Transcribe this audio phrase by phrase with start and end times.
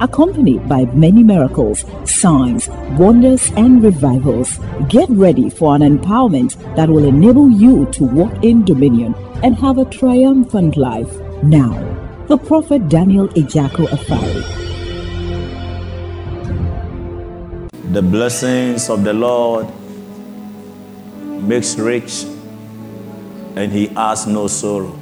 [0.00, 2.68] accompanied by many miracles, signs,
[2.98, 4.58] wonders, and revivals.
[4.88, 9.78] Get ready for an empowerment that will enable you to walk in dominion and have
[9.78, 11.12] a triumphant life.
[11.42, 11.72] Now,
[12.28, 14.42] the prophet Daniel Ejako Afari.
[17.92, 19.66] The blessings of the Lord
[21.46, 22.24] makes rich
[23.56, 24.98] and he has no sorrow.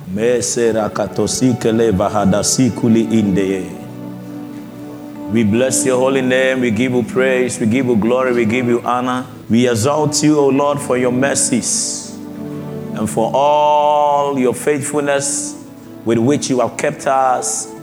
[5.33, 6.61] We bless your holy name.
[6.61, 7.59] We give you praise.
[7.59, 8.35] We give you glory.
[8.35, 9.27] We give you honor.
[9.49, 15.67] We exalt you, O Lord, for your mercies and for all your faithfulness
[16.05, 17.75] with which you have kept us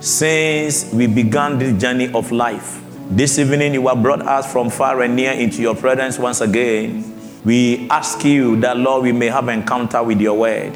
[0.00, 2.80] since we began this journey of life.
[3.10, 7.12] This evening, you have brought us from far and near into your presence once again.
[7.44, 10.72] We ask you that, Lord, we may have encounter with your word.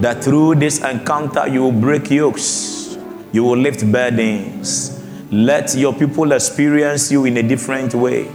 [0.00, 2.96] That through this encounter, you will break yokes,
[3.32, 4.95] you will lift burdens,
[5.30, 8.28] let your people experience you in a different way.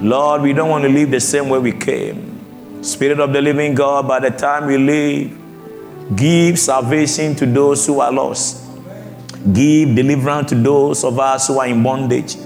[0.00, 2.82] Lord, we don't want to live the same way we came.
[2.82, 5.36] Spirit of the living God, by the time we leave,
[6.16, 8.64] give salvation to those who are lost.
[9.52, 12.36] Give deliverance to those of us who are in bondage.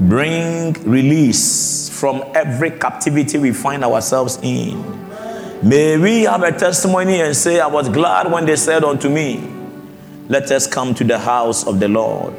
[0.00, 4.82] Bring release from every captivity we find ourselves in.
[5.62, 9.48] May we have a testimony and say, I was glad when they said unto me,
[10.28, 12.34] Let us come to the house of the Lord.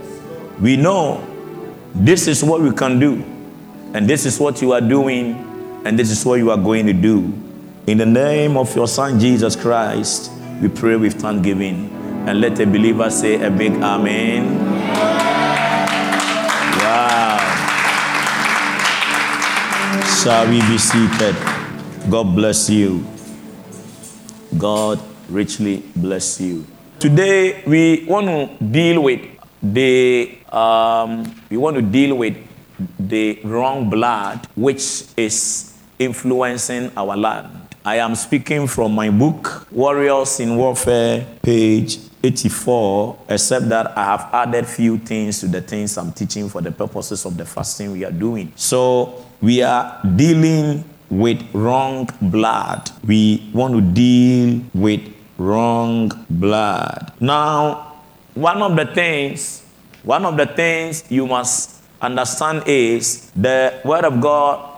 [0.63, 1.19] We know
[1.93, 3.21] this is what we can do,
[3.93, 5.35] and this is what you are doing,
[5.83, 7.33] and this is what you are going to do.
[7.85, 11.89] In the name of your Son Jesus Christ, we pray with thanksgiving.
[12.29, 14.55] And let the believer say a big amen.
[16.79, 17.39] Wow.
[20.23, 21.35] Shall we be seated?
[22.09, 23.05] God bless you.
[24.57, 26.65] God richly bless you.
[26.99, 29.19] Today we want to deal with
[29.61, 32.37] the um, we want to deal with
[32.99, 37.59] the wrong blood which is influencing our land.
[37.85, 44.29] I am speaking from my book, Warriors in Warfare, page 84, except that I have
[44.31, 48.05] added few things to the things I'm teaching for the purposes of the fasting we
[48.05, 48.53] are doing.
[48.55, 52.89] So we are dealing with wrong blood.
[53.05, 55.01] We want to deal with
[55.37, 57.11] wrong blood.
[57.19, 58.01] Now,
[58.33, 59.62] one of the things
[60.03, 64.69] one of the things you must understand is the Word of God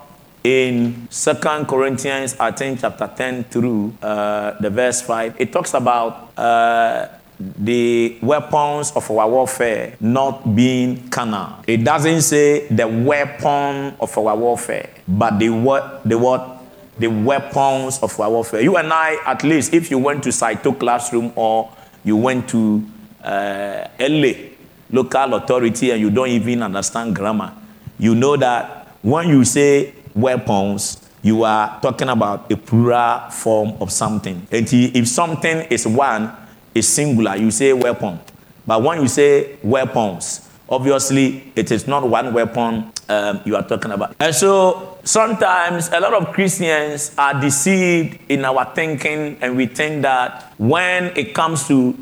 [0.43, 5.35] in Second Corinthians, I think, chapter 10 through uh, the verse 5.
[5.39, 7.07] It talks about uh,
[7.39, 11.63] the weapons of our warfare not being carnal.
[11.65, 16.61] It doesn't say the weapon of our warfare, but the what the what
[16.97, 18.61] the weapons of our warfare.
[18.61, 21.71] You and I, at least, if you went to Saito classroom or
[22.03, 22.85] you went to
[23.23, 24.54] uh, LA,
[24.91, 27.53] local authority and you don't even understand grammar,
[27.97, 33.91] you know that when you say weapons, you are talking about a plural form of
[33.91, 34.47] something.
[34.51, 36.31] And if something is one,
[36.73, 38.19] is singular, you say weapon.
[38.67, 43.91] But when you say weapons, obviously it is not one weapon um, you are talking
[43.91, 44.15] about.
[44.19, 50.01] And so sometimes a lot of Christians are deceived in our thinking, and we think
[50.01, 51.95] that when it comes to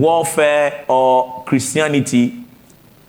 [0.00, 2.44] warfare or Christianity,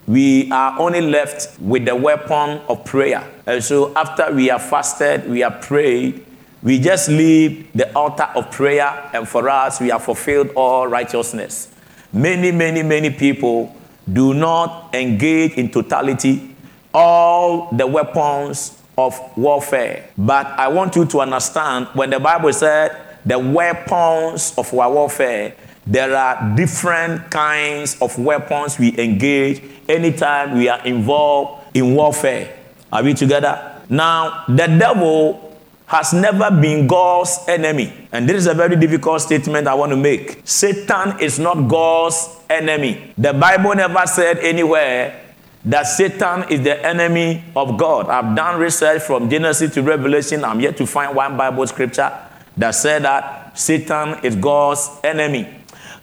[0.06, 3.24] we are only left with the weapon of prayer.
[3.46, 6.26] And so after we have fasted, we have prayed,
[6.62, 11.68] we just leave the altar of prayer, and for us, we have fulfilled all righteousness.
[12.12, 13.74] Many, many, many people
[14.12, 16.54] do not engage in totality
[16.92, 20.10] all the weapons of warfare.
[20.18, 25.54] But I want you to understand when the Bible said the weapons of our warfare,
[25.90, 32.56] there are different kinds of weapons we engage anytime we are involved in warfare.
[32.92, 33.82] Are we together?
[33.88, 37.92] Now, the devil has never been God's enemy.
[38.12, 40.42] And this is a very difficult statement I want to make.
[40.44, 43.12] Satan is not God's enemy.
[43.18, 45.20] The Bible never said anywhere
[45.64, 48.08] that Satan is the enemy of God.
[48.08, 50.44] I've done research from Genesis to Revelation.
[50.44, 52.16] I'm yet to find one Bible scripture
[52.56, 55.59] that said that Satan is God's enemy.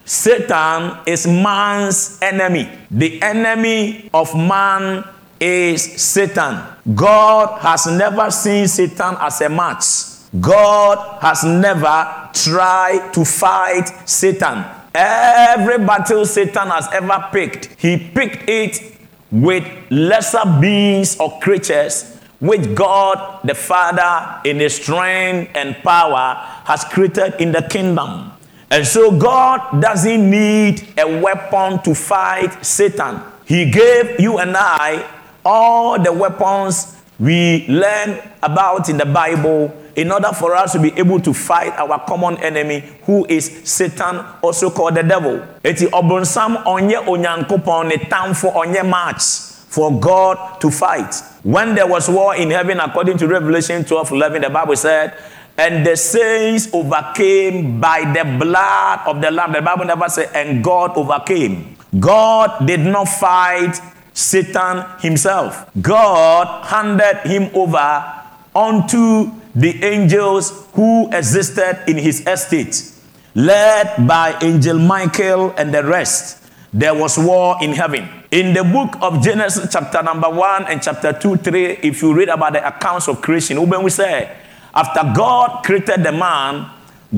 [0.07, 2.67] Satan is man's enemy.
[2.89, 5.03] The enemy of man
[5.39, 6.63] is Satan.
[6.95, 14.65] God has never seen Satan as a match God has never tried to fight Satan.
[14.93, 18.97] Every battle Satan has ever picked, he picked it
[19.31, 26.83] with lesser beings or creatures which God the Father, in His strength and power, has
[26.83, 28.31] created in the kingdom.
[28.69, 33.21] And so God doesn't need a weapon to fight Satan.
[33.45, 35.09] He gave you and I
[35.45, 40.91] all the weapons we learn about in the Bible in order for us to be
[40.97, 45.39] able to fight our common enemy who is Satan also called the devil.
[45.63, 49.23] Eti obonsam onye onyankopon ne tamfo onye match
[49.69, 51.15] for God to fight.
[51.43, 55.17] When there was war in heaven according to Revelation 12 11 the Bible said
[55.57, 59.53] and the saints overcame by the blood of the lamb.
[59.53, 61.75] The Bible never said and God overcame.
[61.99, 63.79] God did not fight
[64.13, 65.69] Satan himself.
[65.81, 68.13] God handed him over
[68.55, 72.91] unto the angels who existed in his estate,
[73.33, 76.43] led by angel Michael and the rest.
[76.73, 78.07] There was war in heaven.
[78.29, 82.29] In the book of Genesis, chapter number 1 and chapter 2, 3, if you read
[82.29, 84.35] about the accounts of creation, when we say,
[84.77, 86.69] after God created the man,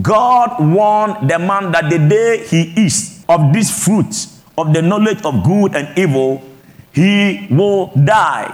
[0.02, 4.28] God warned the man that the day he eats of this fruit
[4.58, 6.42] of the knowledge of good and evil,
[6.94, 8.48] he will die.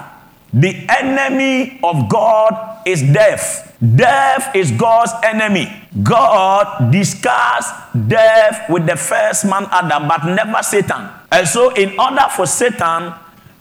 [0.51, 3.77] The enemy of God is death.
[3.77, 5.67] Death is God's enemy.
[6.01, 7.75] God discussed
[8.07, 11.09] death with the first man Adam, but never Satan.
[11.31, 13.13] And so, in order for Satan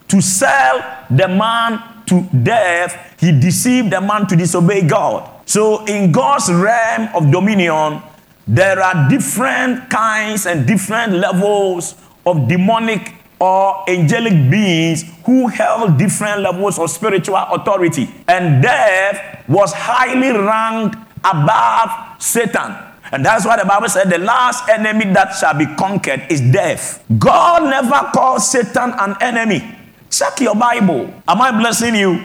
[0.08, 5.33] to sell the man to death, he deceived the man to disobey God.
[5.46, 8.02] So, in God's realm of dominion,
[8.46, 11.94] there are different kinds and different levels
[12.26, 18.08] of demonic or angelic beings who held different levels of spiritual authority.
[18.28, 22.76] And death was highly ranked above Satan.
[23.12, 27.04] And that's why the Bible said the last enemy that shall be conquered is death.
[27.18, 29.76] God never called Satan an enemy.
[30.10, 31.12] Check your Bible.
[31.28, 32.24] Am I blessing you?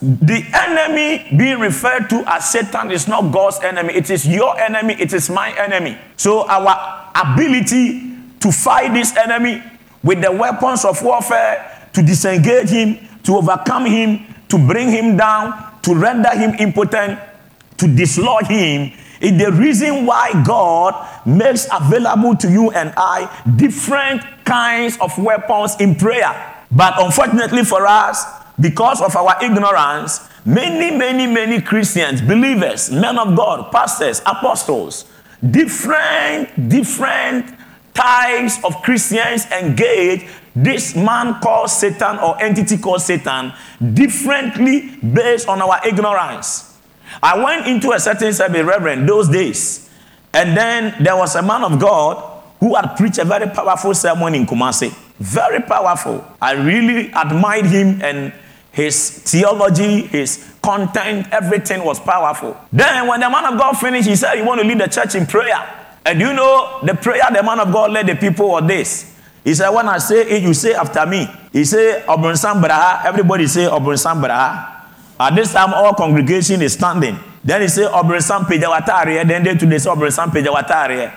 [0.00, 3.94] The enemy being referred to as Satan is not God's enemy.
[3.94, 4.94] It is your enemy.
[4.94, 5.96] It is my enemy.
[6.16, 9.62] So our ability to fight this enemy
[10.02, 15.80] with the weapons of warfare to disengage him, to overcome him, to bring him down,
[15.82, 17.18] to render him impotent,
[17.78, 20.94] to dislodge him is the reason why God
[21.26, 26.54] makes available to you and I different kinds of weapons in prayer.
[26.70, 28.24] But unfortunately for us,
[28.60, 35.04] because of our ignorance, many, many, many Christians, believers, men of God, pastors, apostles,
[35.50, 37.54] different, different
[37.94, 43.52] types of Christians engage this man called Satan or entity called Satan
[43.92, 46.78] differently based on our ignorance.
[47.22, 49.90] I went into a certain service, Reverend, those days,
[50.32, 54.34] and then there was a man of God who had preached a very powerful sermon
[54.34, 54.90] in Kumasi.
[55.18, 56.24] Very powerful.
[56.40, 58.32] I really admired him and
[58.76, 62.54] his theology, his content, everything was powerful.
[62.70, 65.14] Then, when the man of God finished, he said he want to lead the church
[65.14, 65.56] in prayer.
[66.04, 69.16] And you know the prayer the man of God led the people was this.
[69.42, 71.26] He said, When I say it, you say after me.
[71.52, 72.04] He said.
[72.06, 74.72] Everybody say Braha.
[75.18, 77.18] At this time, all congregation is standing.
[77.42, 79.26] Then he said, Obronsam Pejawatari.
[79.26, 81.12] Then they today say Obronsam Pejawatari.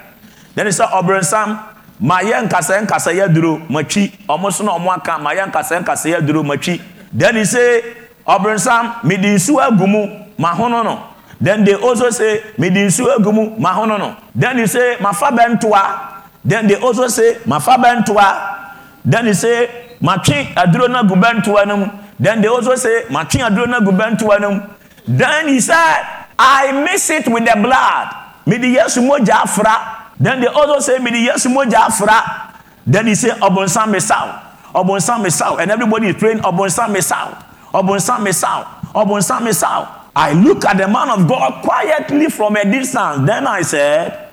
[0.55, 4.11] Then he said, Obronsam Maya nkasa nkasa ya duro machi.
[4.27, 6.81] Omo so na omo aka maya nkasa nkasa ya duro machi.
[7.13, 7.95] Then he say,
[8.27, 11.09] Obronsam midi nsu agumu mahono
[11.41, 14.17] then they also say, Midi nsuo egumu mahonono.
[14.35, 16.23] Then he say, Mafa bentua.
[16.43, 18.73] Then they also say, Mafa bentua.
[19.05, 21.89] Then he say, Matwi aduro na gubentua num.
[22.19, 24.69] Then they also say, Matwi aduro na gubentua num.
[25.07, 26.03] Then he said,
[26.37, 28.15] I mix it with the blood.
[28.45, 30.11] Midi yesu moja afra.
[30.19, 32.53] Then they also say, Midi yesu moja afra.
[32.85, 34.48] Then he say, Obonsan mesau.
[34.73, 35.59] Obonsan mesau.
[35.59, 37.35] And everybody is praying, Obonsan mesau.
[37.73, 38.65] Obonsan mesau.
[38.93, 39.87] Obonsan mesau.
[40.15, 43.25] I look at the man of God quietly from a distance.
[43.25, 44.29] Then I said,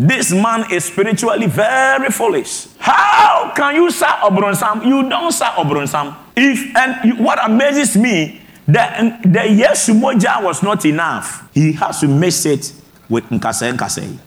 [0.00, 2.68] This man is spiritually very foolish.
[2.78, 4.86] How can you say Obronsam?
[4.86, 6.16] You don't say Obronsam.
[6.34, 11.46] If and what amazes me, that the Yesumoja was not enough.
[11.52, 12.72] He has to mix it
[13.10, 14.18] with Nkase Nkase.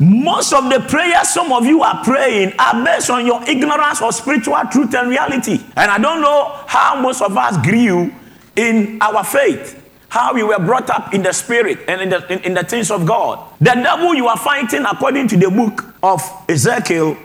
[0.00, 4.14] Most of the prayers some of you are praying are based on your ignorance of
[4.14, 5.60] spiritual truth and reality.
[5.76, 8.10] And I don't know how most of us grew
[8.56, 9.76] in our faith,
[10.08, 12.90] how we were brought up in the spirit and in the, in, in the things
[12.90, 13.46] of God.
[13.58, 17.18] The devil you are fighting, according to the book of Ezekiel,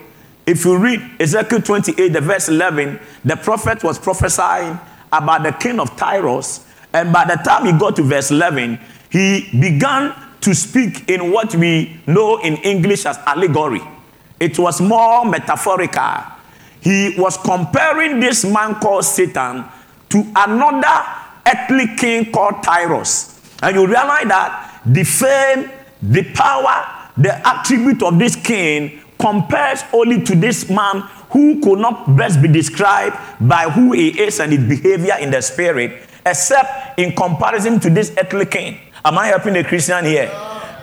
[0.46, 4.77] if you read Ezekiel 28, the verse 11, the prophet was prophesying
[5.13, 6.67] about the king of Tyros.
[6.91, 8.79] And by the time he got to verse 11,
[9.10, 10.13] he began
[10.46, 13.82] to speak in what we know in English as allegory.
[14.40, 16.22] It was more metaphorical.
[16.82, 19.66] He was comparing this man called Satan
[20.10, 21.04] to another
[21.48, 23.42] earthly king called Tyrus.
[23.64, 25.72] And you realize that the fame,
[26.04, 32.16] the power, the attribute of this king compares only to this man who could not
[32.16, 37.16] best be described by who he is and his behavior in the spirit, except in
[37.16, 38.80] comparison to this earthly king.
[39.06, 40.32] Am I helping the Christian here?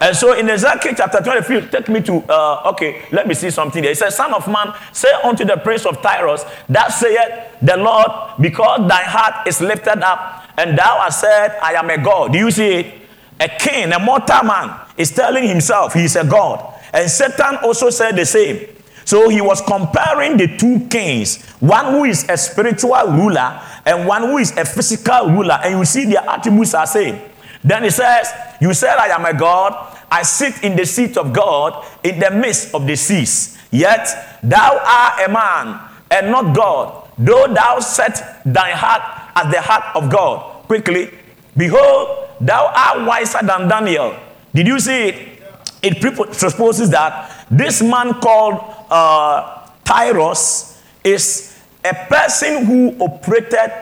[0.00, 3.82] And so in Ezekiel chapter 23, take me to, uh, okay, let me see something
[3.82, 3.90] there.
[3.90, 8.10] It says, Son of man, say unto the prince of Tyrus, that saith the Lord,
[8.40, 12.32] because thy heart is lifted up, and thou hast said, I am a God.
[12.32, 12.94] Do you see it?
[13.40, 16.80] A king, a mortal man, is telling himself he is a God.
[16.92, 18.68] And Satan also said the same.
[19.04, 24.22] So he was comparing the two kings, one who is a spiritual ruler and one
[24.22, 25.58] who is a physical ruler.
[25.64, 27.20] And you see their attributes are same.
[27.64, 29.98] Then he says, You said, I am a God.
[30.10, 33.58] I sit in the seat of God in the midst of the seas.
[33.70, 39.02] Yet thou art a man and not God, though thou set thy heart
[39.34, 40.66] as the heart of God.
[40.66, 41.10] Quickly,
[41.56, 44.14] behold, thou art wiser than Daniel.
[44.54, 45.42] Did you see it?
[45.82, 53.72] It presupposes that this man called uh, Tyrus is a person who operated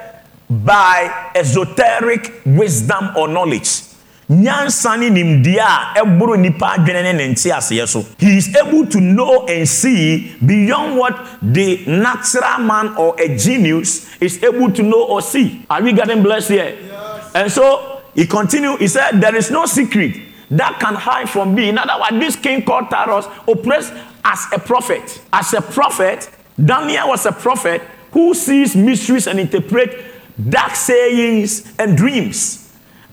[0.51, 3.83] by esoteric wisdom or knowledge.
[4.31, 8.05] Nyansa ne nimdeɛ a ɛboro nipa adwene ne ne nte aseɛ so.
[8.19, 14.09] He is able to know and see beyond what the natural man or a genius
[14.21, 15.65] is able to know or see.
[15.69, 16.77] Are we getting blessed here?
[16.81, 17.31] Yes.
[17.35, 20.15] and so he continued he said there is no secret
[20.51, 23.91] that can hide from me in other words this king called Tyrus operates
[24.25, 25.21] as a prophet.
[25.33, 26.31] As a prophet
[26.63, 30.05] Daniel was a prophet who sees mysteries and interpret
[30.49, 32.61] dark sayings and dreams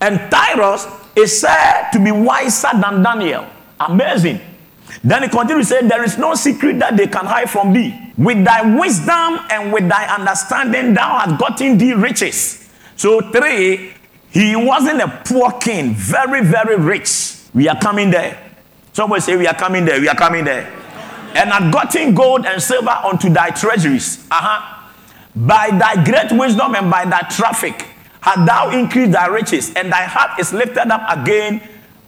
[0.00, 3.46] and Tyrus is said to be wiser than Daniel.
[3.80, 4.40] Amazing.
[5.02, 7.94] Then he continues to say, There is no secret that they can hide from thee.
[8.16, 12.68] With thy wisdom and with thy understanding, thou hast gotten thee riches.
[12.96, 13.92] So, three,
[14.30, 17.36] he wasn't a poor king, very, very rich.
[17.54, 18.38] We are coming there.
[18.92, 20.72] Somebody say, We are coming there, we are coming there.
[21.34, 24.26] And had gotten gold and silver unto thy treasuries.
[24.30, 24.77] Uh-huh.
[25.46, 27.86] By thy great wisdom and by thy traffic
[28.20, 31.62] Had thou increased thy riches, and thy heart is lifted up again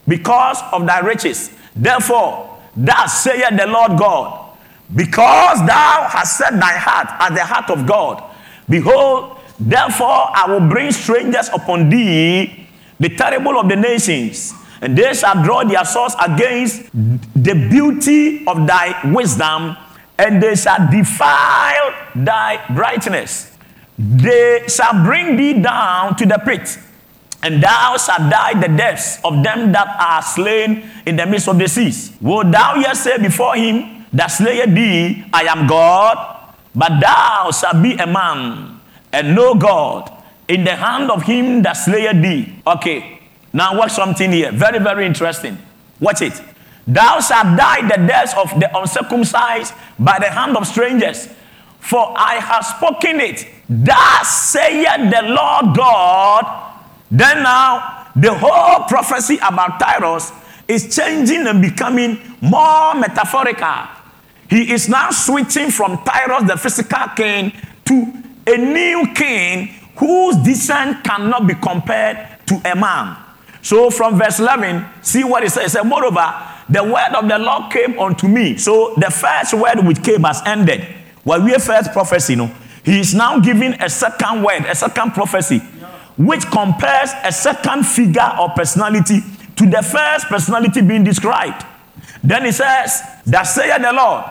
[0.07, 1.51] because of thy riches.
[1.75, 4.55] Therefore, thus saith the Lord God,
[4.93, 8.23] because thou hast set thy heart as the heart of God,
[8.67, 12.67] behold, therefore I will bring strangers upon thee,
[12.99, 18.67] the terrible of the nations, and they shall draw their swords against the beauty of
[18.67, 19.77] thy wisdom,
[20.21, 23.57] and they shall defile thy brightness.
[23.97, 26.77] They shall bring thee down to the pit,
[27.41, 31.57] and thou shalt die the deaths of them that are slain in the midst of
[31.57, 32.13] the seas.
[32.21, 36.37] Will thou yet say before him that slayeth thee, I am God?
[36.75, 38.79] But thou shalt be a man,
[39.11, 40.11] and no God,
[40.47, 42.61] in the hand of him that slayeth thee.
[42.65, 43.19] Okay,
[43.53, 44.51] now watch something here.
[44.51, 45.57] Very, very interesting.
[45.99, 46.41] Watch it.
[46.93, 51.29] Thou shalt die the deaths of the uncircumcised by the hand of strangers
[51.81, 53.45] for I have spoken it.
[53.67, 56.45] Thus saith the Lord God.
[57.09, 60.31] Then now, the whole prophecy about Tyrus
[60.67, 63.89] is changing and becoming more metaphorical.
[64.49, 67.51] He is now switching from Tyrus, the physical king,
[67.85, 68.13] to
[68.47, 73.17] a new king whose descent cannot be compared to a man.
[73.61, 75.65] So from verse 11, see what it says.
[75.65, 78.57] It says, Moreover, the word of the Lord came unto me.
[78.57, 80.81] So the first word which came has ended.
[81.23, 82.35] While we first prophecy,
[82.83, 85.59] he is now giving a second word, a second prophecy,
[86.17, 89.21] which compares a second figure or personality
[89.55, 91.65] to the first personality being described.
[92.23, 94.25] Then he says, That saith the Lord,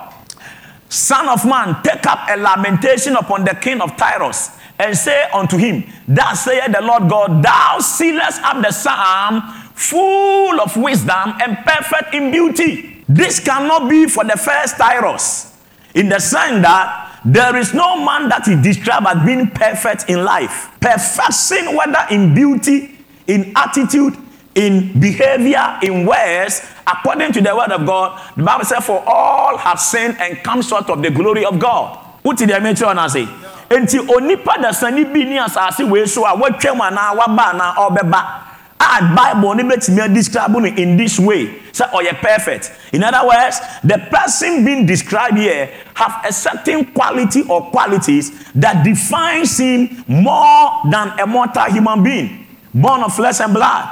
[0.88, 5.56] Son of man, take up a lamentation upon the king of Tyrus, and say unto
[5.56, 11.56] him, That saith the Lord God, Thou sealest up the psalm full of wisdom and
[11.64, 13.02] perfect in beauty.
[13.08, 15.56] This cannot be for the first Tyrus
[15.94, 20.24] in the sense that there is no man that is described as being perfect in
[20.24, 20.70] life.
[20.80, 24.16] Perfection, whether in beauty, in attitude,
[24.54, 29.56] in behavior, in words, according to the word of God, the Bible says, For all
[29.58, 31.98] have sinned and come short of the glory of God.
[32.22, 33.24] What did I mention on say?
[33.70, 38.49] Enti onipa da sani bi ni asase wei so a watwam anaa waba anaa ɔbɛba
[38.80, 43.26] a bible ne bɛtumi describe no in this way sɛ ɔyɛ oh, perfect in other
[43.26, 50.04] words the person being described here have a certain quality or qualities that defines him
[50.08, 53.88] more than a mortal human being born of flesh and blood.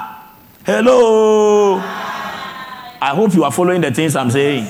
[0.64, 1.76] Hello.
[1.80, 4.66] I hope you are following the things I'm saying.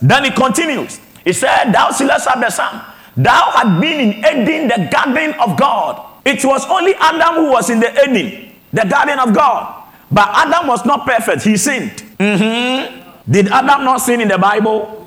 [0.00, 1.00] Then it continues.
[1.24, 2.82] He said, Thou shalt have the.
[3.16, 6.04] Thou had been in Eden, the garden of God.
[6.24, 9.86] It was only Adam who was in the Eden, the garden of God.
[10.10, 11.44] But Adam was not perfect.
[11.44, 11.92] He sinned.
[12.18, 13.30] Mm-hmm.
[13.30, 15.06] Did Adam not sin in the Bible?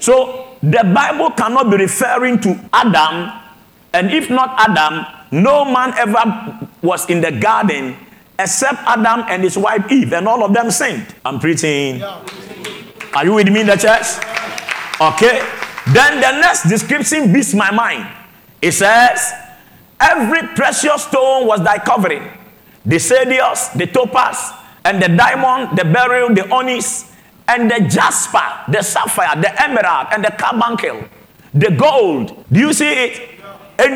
[0.00, 3.32] So the Bible cannot be referring to Adam.
[3.94, 7.96] And if not Adam, no man ever was in the garden
[8.38, 11.06] except Adam and his wife Eve, and all of them sinned.
[11.24, 12.02] I'm preaching.
[12.02, 14.18] Are you with me in the church?
[15.00, 15.38] Okay.
[15.94, 18.08] Then the next description beats my mind.
[18.60, 19.32] It says,
[20.00, 22.28] Every precious stone was thy covering
[22.84, 24.52] the sardius, the topaz,
[24.84, 27.12] and the diamond, the beryl, the onyx,
[27.48, 31.04] and the jasper, the sapphire, the emerald, and the carbuncle,
[31.52, 32.44] the gold.
[32.50, 33.30] Do you see it?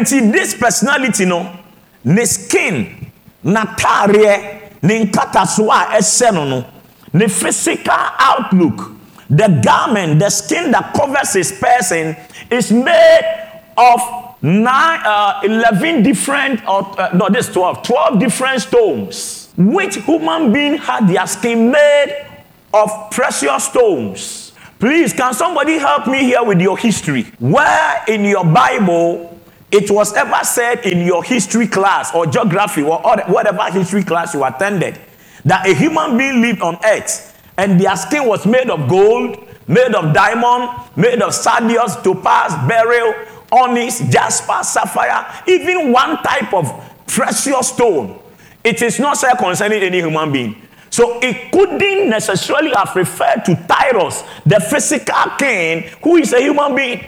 [0.06, 1.56] See this personality, no,
[2.04, 3.12] the skin,
[3.44, 6.64] natarie, ne nkatasoa ɛsɛ no
[7.12, 8.92] the physical outlook,
[9.30, 12.14] the garment, the skin that covers his person
[12.50, 19.52] is made of nine, uh, 11 different, or uh, no, this 12, 12 different stones.
[19.56, 22.26] Which human being had their skin made
[22.72, 24.52] of precious stones?
[24.78, 27.24] Please, can somebody help me here with your history?
[27.40, 29.38] Where in your Bible
[29.70, 34.42] it was ever said in your history class or geography or whatever history class you
[34.44, 34.98] attended
[35.44, 39.94] that a human being lived on earth and their skin was made of gold, made
[39.94, 43.12] of diamond, made of sardius, topaz, beryl,
[43.50, 46.66] onyx, jasper, sapphire, even one type of
[47.06, 48.20] precious stone.
[48.64, 50.62] It is not said concerning any human being.
[50.90, 56.74] So it couldn't necessarily have referred to Tyros, the physical king, who is a human
[56.74, 57.04] being.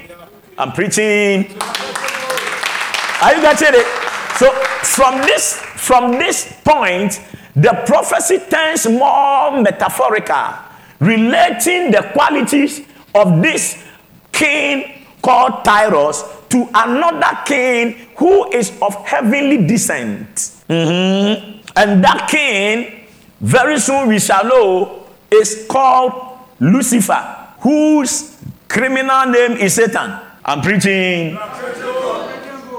[0.56, 1.56] I'm preaching.
[3.22, 3.86] Are you getting it?
[4.36, 4.50] So
[4.84, 7.20] from this from this point,
[7.56, 10.54] the prophecy turns more metaphorical,
[11.00, 12.82] relating the qualities
[13.14, 13.82] of this
[14.30, 20.26] king called Tyros to another king who is of heavenly descent.
[20.68, 21.60] Mm-hmm.
[21.76, 23.06] And that king,
[23.40, 27.22] very soon we shall know, is called Lucifer,
[27.60, 28.36] whose
[28.68, 30.18] criminal name is Satan.
[30.44, 31.34] I'm preaching.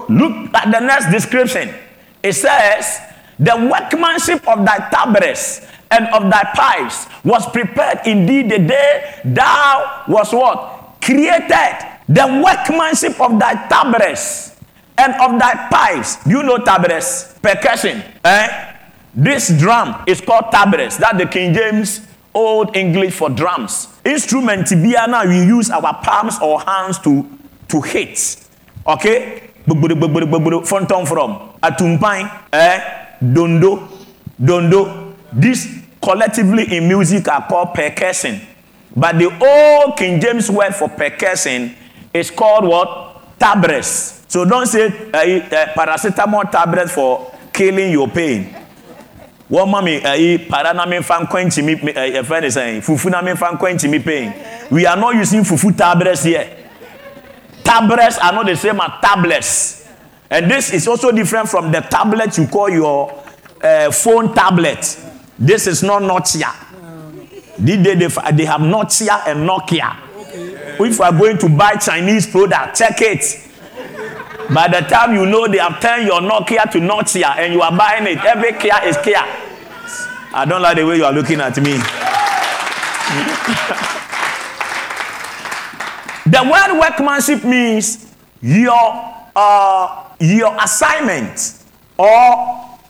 [0.10, 1.73] Look at the next description.
[2.21, 2.99] It says,
[3.39, 10.04] The workmanship of thy tabrets and of thy pipes was prepared indeed the day thou
[10.08, 10.97] was what?
[11.01, 14.58] Created the workmanship of thy tabrets
[14.97, 16.21] and of thy pipes.
[16.24, 17.34] Do you know tabrets?
[17.41, 18.04] Percussion.
[18.24, 18.76] Eh?
[19.15, 20.97] This drum is called tabrets.
[20.97, 22.02] That's the King James
[22.34, 23.88] Old English for drums.
[24.06, 27.28] Instrument now we use our palms or hands to
[27.69, 28.47] to hit.
[28.88, 29.50] Okay?
[29.67, 32.80] Fonton from atumpan, eh?
[33.21, 33.88] Dondo,
[34.41, 35.13] dondo.
[35.32, 38.41] These collectively in music are called percussion.
[38.95, 41.76] But the old King James word for percussion
[42.13, 43.39] is called what?
[43.39, 44.24] Tabrets.
[44.28, 48.56] So don't say uh, uh, paracetamol tablet for killing your pain.
[49.52, 53.21] Wọ́n mọ̀ mi ẹ̀yí para na mi fa nkwenchi mi ẹ̀fẹ́ ni sẹ́yìn fufu na
[53.21, 54.34] mi fa nkwenchi mi pain.
[54.71, 56.47] We are not using fufu tablets here.
[57.63, 59.88] Tablets are not the same as tablets.
[60.30, 63.12] And this is also different from the tablet you call your
[63.62, 64.80] uh, phone tablet.
[65.38, 66.54] This is not Nokia.
[67.60, 70.11] They, they, they have Nokia and Nokia.
[70.86, 73.48] If you are going to buy Chinese product, check it.
[74.54, 77.76] By the time you know they have turned your Nokia to Nokia and you are
[77.76, 79.22] buying it, every Kia is Kia.
[80.34, 81.74] I don't like the way you are looking at me.
[86.32, 91.63] the word workmanship means your uh, your assignment
[91.98, 92.36] or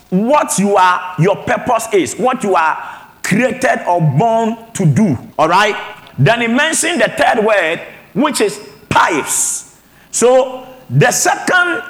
[0.09, 5.17] what you are your purpose is, what you are created or born to do.
[5.37, 6.00] All right.
[6.17, 7.81] Then he mentioned the third word,
[8.13, 9.79] which is pipes.
[10.11, 11.83] So the second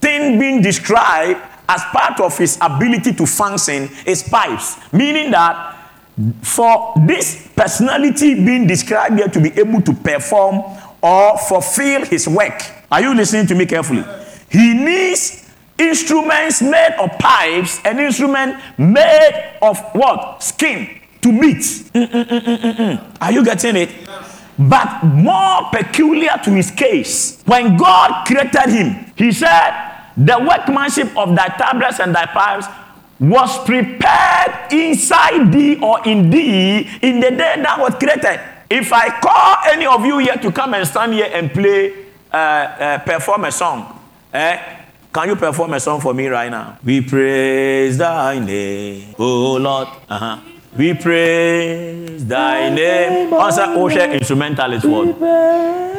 [0.00, 5.76] thing being described as part of his ability to function is pipes, meaning that
[6.42, 10.62] for this personality being described here to be able to perform
[11.00, 12.60] or fulfill his work.
[12.90, 14.04] Are you listening to me carefully?
[14.50, 20.42] He needs instruments made of pipes, an instrument made of what?
[20.42, 21.56] Skin to meet.
[21.94, 23.16] Mm-mm-mm-mm-mm.
[23.20, 23.90] Are you getting it?
[24.58, 29.70] But more peculiar to his case, when God created him, he said,
[30.16, 32.66] The workmanship of thy tablets and thy pipes
[33.20, 38.40] was prepared inside thee or in thee in the day that was created.
[38.70, 42.36] If I call any of you here to come and stand here and play, uh,
[42.36, 43.98] uh, perform a song,
[44.32, 44.78] eh,
[45.12, 46.78] Can you perform a song for me right now?
[46.84, 49.88] We praise thy name, oh Lord.
[50.08, 50.38] Uh-huh.
[50.76, 53.32] We praise thy name.
[53.32, 55.18] Also, Osha instrumentalist word.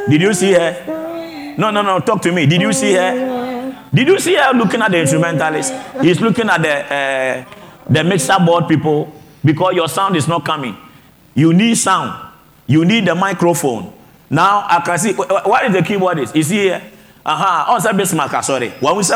[0.09, 1.55] Did you see her?
[1.57, 1.99] No, no, no.
[1.99, 2.45] Talk to me.
[2.45, 3.75] Did you see her?
[3.93, 5.73] Did you see her looking at the instrumentalist?
[6.01, 7.45] He's looking at the uh,
[7.89, 9.11] the mixer board people
[9.43, 10.77] because your sound is not coming.
[11.33, 12.27] You need sound.
[12.67, 13.91] You need the microphone.
[14.29, 15.13] Now I can see.
[15.13, 16.19] What is the keyboard?
[16.19, 16.81] Is is here?
[17.25, 17.65] Aha.
[17.69, 18.43] Also, Bismarck.
[18.43, 18.69] Sorry.
[18.79, 19.15] When we say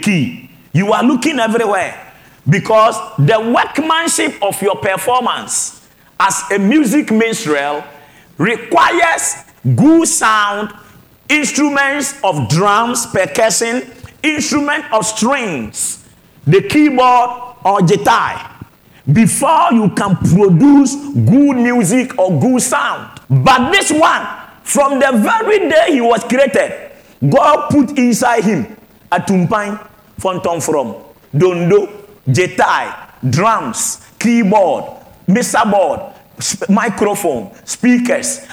[0.00, 2.13] key, you are looking everywhere
[2.48, 5.88] because the workmanship of your performance
[6.20, 7.84] as a music minstrel
[8.38, 9.36] requires
[9.74, 10.72] good sound,
[11.28, 13.90] instruments of drums, percussion,
[14.22, 16.04] instrument of strings,
[16.46, 17.30] the keyboard
[17.64, 18.50] or guitar
[19.12, 23.20] before you can produce good music or good sound.
[23.28, 24.26] But this one,
[24.62, 26.90] from the very day he was created,
[27.28, 28.76] God put inside him
[29.12, 29.78] a tumpan,
[30.18, 30.94] fonton from,
[31.38, 34.84] dondo, guitar, drums, keyboard,
[35.26, 36.00] mixer board,
[36.40, 38.46] sp- microphone, speakers,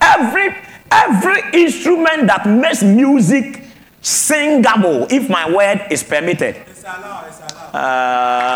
[0.00, 0.54] every
[0.90, 3.62] every instrument that makes music
[4.00, 6.56] singable, if my word is permitted.
[6.56, 7.74] It's allowed, it's allowed.
[7.74, 8.54] Uh,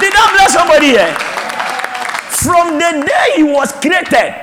[0.00, 1.14] did I bless somebody here?
[2.42, 4.34] From the day he was created,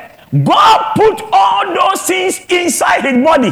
[0.44, 3.52] God put all those things inside his body.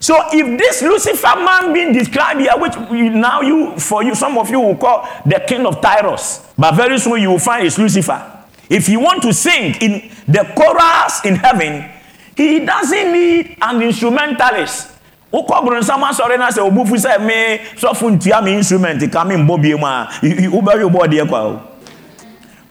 [0.00, 4.48] So if this Lucifer man being described here, which now you for you, some of
[4.48, 8.38] you will call the king of Tyros, but very soon you will find it's Lucifer.
[8.70, 11.90] If you want to sing in the chorus in heaven,
[12.34, 14.88] he doesn't need an instrumentalist.
[15.32, 19.62] wokɔ boronsam asɔre no sɛ obufu sɛ me sɔfo ntua me instrument ka me mbɔ
[19.62, 21.60] bie mu a wobɛhwe bɔɔdeɛ kwa o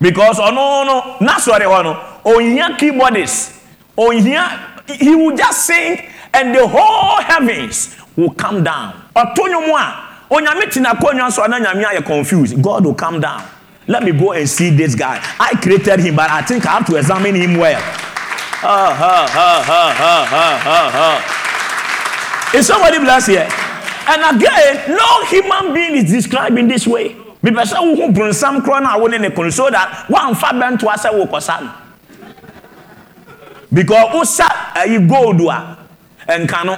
[0.02, 3.52] because ɔno no n'asɔre hɔ no ɔnhia keyboardist
[3.98, 4.44] ɔnhia
[4.88, 6.02] he will just sing
[6.34, 8.94] and the whole heavens will come down.
[9.16, 13.44] Ɔtɔ a onyame te n'akonnwa so na nyame ayɛ confused God will come down.
[13.88, 15.20] Let me go and see this guy.
[15.40, 17.82] I created him, but I think I have to examine him well.
[22.54, 23.48] Is somebody blessed here?
[24.08, 27.16] And again, no human being is described in this way.
[27.44, 30.50] Bíbẹ̀ sẹ́ wo hu bronsam korɔ náà wọ́n ní ne kunu so that wọ́n anfa
[30.60, 31.72] bẹ́ntò asẹ́ wò kọ́sá no.
[33.72, 34.98] Because ó sá ẹ̀yí
[35.50, 35.79] a
[36.38, 36.78] nka no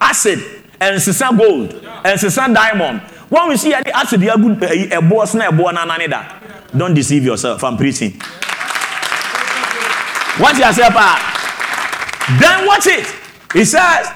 [0.00, 0.38] acid.
[0.80, 1.72] And nsesa gold.
[2.04, 3.00] And nsesa diamond.
[3.28, 6.08] When we see yɛde acid agu ɛboɔ so na ɛboɔ nanane
[6.76, 8.12] don't deceive yourself i'm preaching.
[10.38, 11.34] What you say pa
[12.40, 13.06] then watch it.
[13.52, 14.08] He says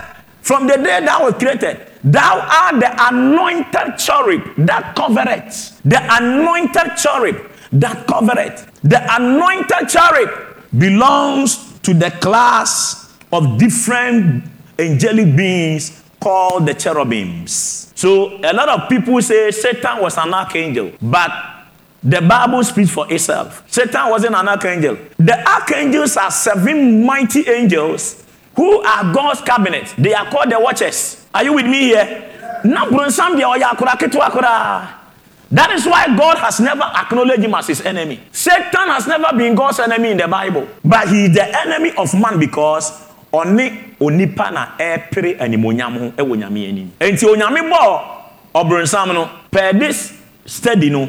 [0.42, 5.80] from the day thou was created thou art the anointed cherub that covereth.
[5.84, 8.66] The anointed cherub that covereth.
[8.82, 10.30] The anointed cherub
[10.76, 14.44] belongs to the class of different
[14.78, 17.92] angelic beings called the cherubims.
[17.94, 21.30] So a lot of people say Satan was an archangel, but
[22.02, 23.62] the Bible speaks for itself.
[23.70, 24.98] Satan wasn't an archangel.
[25.18, 28.24] The archangels are seven mighty angels
[28.56, 29.94] who are God's cabinet.
[29.96, 31.26] They are called the watchers.
[31.34, 32.28] Are you with me here?
[35.52, 38.20] That is why God has never acknowledged him as his enemy.
[38.32, 42.12] Satan has never been God's enemy in the Bible, but he is the enemy of
[42.14, 46.90] man because ɔne onipa na ɛpere animonyam ho ɛwɔ nyame anim.
[47.00, 48.00] Nti onyame bɔ
[48.54, 50.12] ɔbronsam no per this
[50.44, 51.08] study no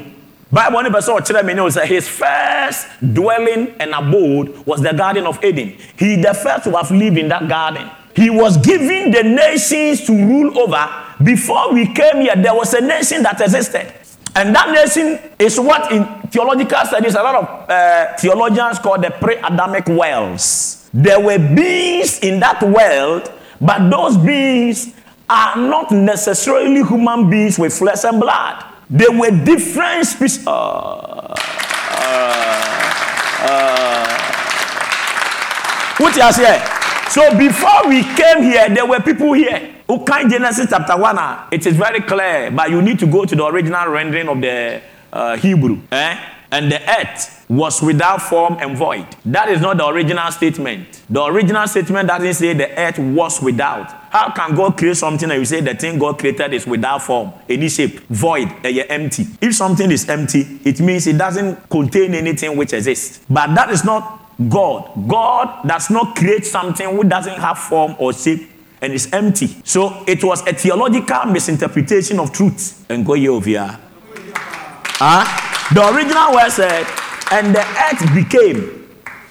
[0.51, 4.93] bible ne bɛ sɛ ɔkyerɛ me ne sɛ his first dwelling and abode was the
[4.93, 5.75] garden of eden.
[5.97, 7.89] He the first to have lived in that garden.
[8.15, 10.87] He was given the nations to rule over
[11.23, 12.35] before we came here.
[12.35, 13.91] There was a nation that existed.
[14.35, 19.09] And that nation is what in theological studies a lot of uh, theologians call the
[19.11, 24.93] pre-adamic worlds there were beings in that world, but those beings
[25.29, 28.63] are not necessarily human beings with flesh and blood.
[28.89, 30.45] They were different species.
[30.45, 31.33] Uh,
[33.39, 33.73] uh.
[35.97, 36.63] What you say?
[37.09, 39.75] So before we came here, there were people here.
[39.89, 43.35] Okay, Genesis chapter 1, uh, it is very clear, but you need to go to
[43.35, 45.79] the original rendering of the uh, Hebrew.
[45.91, 46.19] Eh?
[46.51, 49.05] And the earth was without form and void.
[49.25, 51.03] That is not the original statement.
[51.09, 53.91] The original statement doesn't say the earth was without.
[54.11, 57.33] How can God create something and you say the thing God created is without form,
[57.49, 59.25] any shape, void, and you're empty?
[59.41, 63.21] If something is empty, it means it doesn't contain anything which exists.
[63.29, 65.07] But that is not God.
[65.07, 68.49] God does not create something which doesn't have form or shape
[68.81, 69.47] and is empty.
[69.63, 72.85] So it was a theological misinterpretation of truth.
[72.89, 73.79] And go here.
[74.95, 75.49] Huh?
[75.73, 76.85] The original word said
[77.33, 78.87] and the earth became.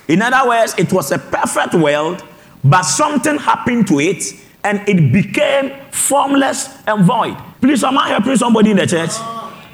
[0.09, 2.25] In other words, it was a perfect world
[2.65, 4.23] but something happened to it
[4.65, 7.37] and it became formless and void.
[7.61, 9.11] Please, am I helping somebody in the church?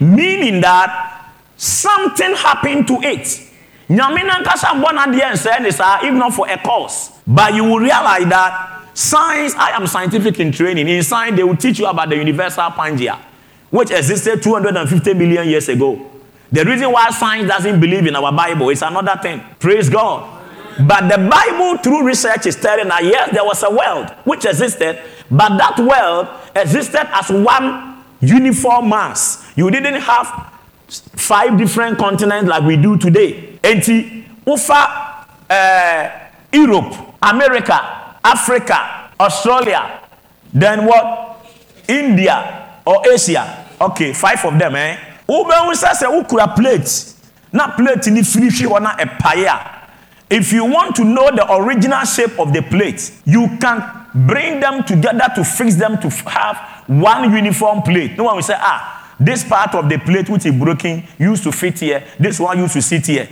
[0.01, 3.27] Meaning that something happened to it.
[3.89, 4.75] Saa
[5.95, 10.39] uh, if not for a cause but you will realize that science I am scientific
[10.41, 13.19] in training in science they will teach you about the universal Pangea
[13.71, 16.18] which existed 250 million years ago
[16.51, 19.41] the reason why science doesn't believe in our Bible is another thing.
[19.59, 20.37] Praise God.
[20.87, 25.03] But the Bible through research is telling us yes there was a world which existed
[25.31, 29.51] but that world existed as one uniform mass.
[29.57, 30.53] You didn't have
[30.89, 33.59] five different continents like we do today.
[33.63, 36.11] Enti wofa uh,
[36.53, 40.01] europe america africa australia
[40.55, 41.47] then what?
[41.89, 43.67] India or asia.
[43.81, 44.97] Okay five of them eh
[45.29, 47.15] wobɛhu sɛ sɛ wokura plate
[47.53, 49.75] na plate ni firi hwi hɔ na ɛpae a
[50.31, 53.83] if you want to know the original shape of the plate you can
[54.27, 58.17] bring them together to fix them to have one uniform plate.
[58.17, 61.53] No one will say ah this part of the plate which is broken used to
[61.53, 63.29] fit here this one used to sit here.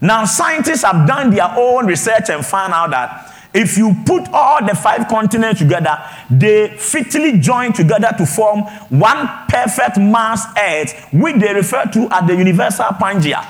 [0.00, 4.64] Now, scientists have done their own research and found out that if you put all
[4.64, 5.98] the five continents together,
[6.30, 12.26] they fitly join together to form one perfect mass Earth, which they refer to as
[12.28, 13.44] the universal Pangea.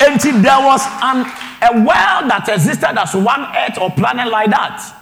[0.00, 1.26] And there was an,
[1.62, 4.94] a world that existed as one Earth or planet like that.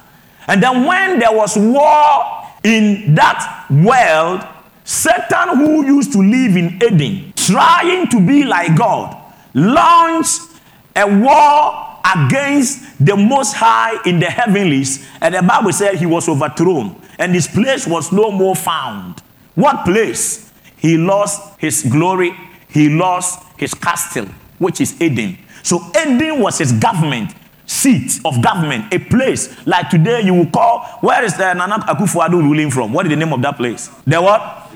[0.49, 4.47] And then when there was war in that world,
[4.85, 9.26] Satan, who used to live in Eden, trying to be like God,
[9.57, 10.43] launched
[10.95, 16.29] a war against the Most High in the heavenlies, and the Bible said he was
[16.29, 19.21] overthrown, and his place was no more found.
[19.57, 20.53] What place?
[20.77, 22.33] He lost his glory,
[22.69, 24.27] he lost his castle,
[24.59, 25.39] which is Eden.
[25.63, 27.33] So Eden was his government
[27.67, 30.85] seat of government, a place like today you will call.
[31.01, 32.93] Where is uh, the Nana Akufo-Addo ruling from?
[32.93, 33.89] What is the name of that place?
[34.07, 34.71] The what?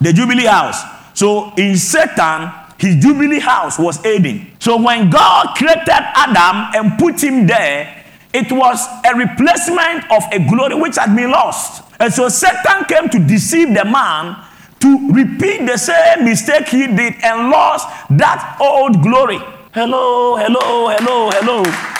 [0.00, 0.82] the Jubilee house.
[1.14, 2.50] So in Satan,
[2.84, 4.50] his Jubilee house was Eden.
[4.58, 10.38] So when God created Adam and put him there, it was a replacement of a
[10.50, 11.82] glory which had been lost.
[11.98, 14.36] And so Satan came to deceive the man
[14.80, 19.38] to repeat the same mistake he did and lost that old glory.
[19.72, 21.93] Hello, hello, hello, hello.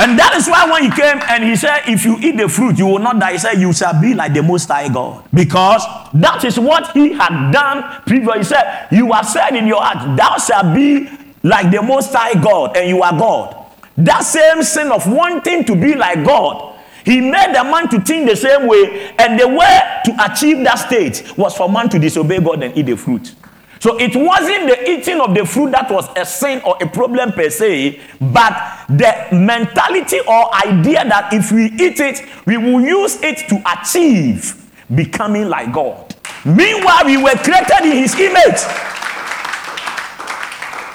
[0.00, 2.78] And that is why when he came and he said, If you eat the fruit,
[2.78, 3.32] you will not die.
[3.32, 5.24] He said, You shall be like the Most High God.
[5.34, 5.84] Because
[6.14, 8.38] that is what he had done previously.
[8.38, 11.10] He said, You have said in your heart, Thou shalt be
[11.42, 13.66] like the Most High God, and you are God.
[13.96, 18.28] That same sin of wanting to be like God, he made the man to think
[18.28, 22.38] the same way, and the way to achieve that state was for man to disobey
[22.38, 23.34] God and eat the fruit.
[23.80, 27.32] So it wasn't the eating of the fruit that was a sin or a problem
[27.32, 28.52] per se, but
[28.88, 34.68] the mentality or idea that if we eat it, we will use it to achieve
[34.94, 36.14] becoming like God.
[36.44, 38.60] Meanwhile, we were created in His image.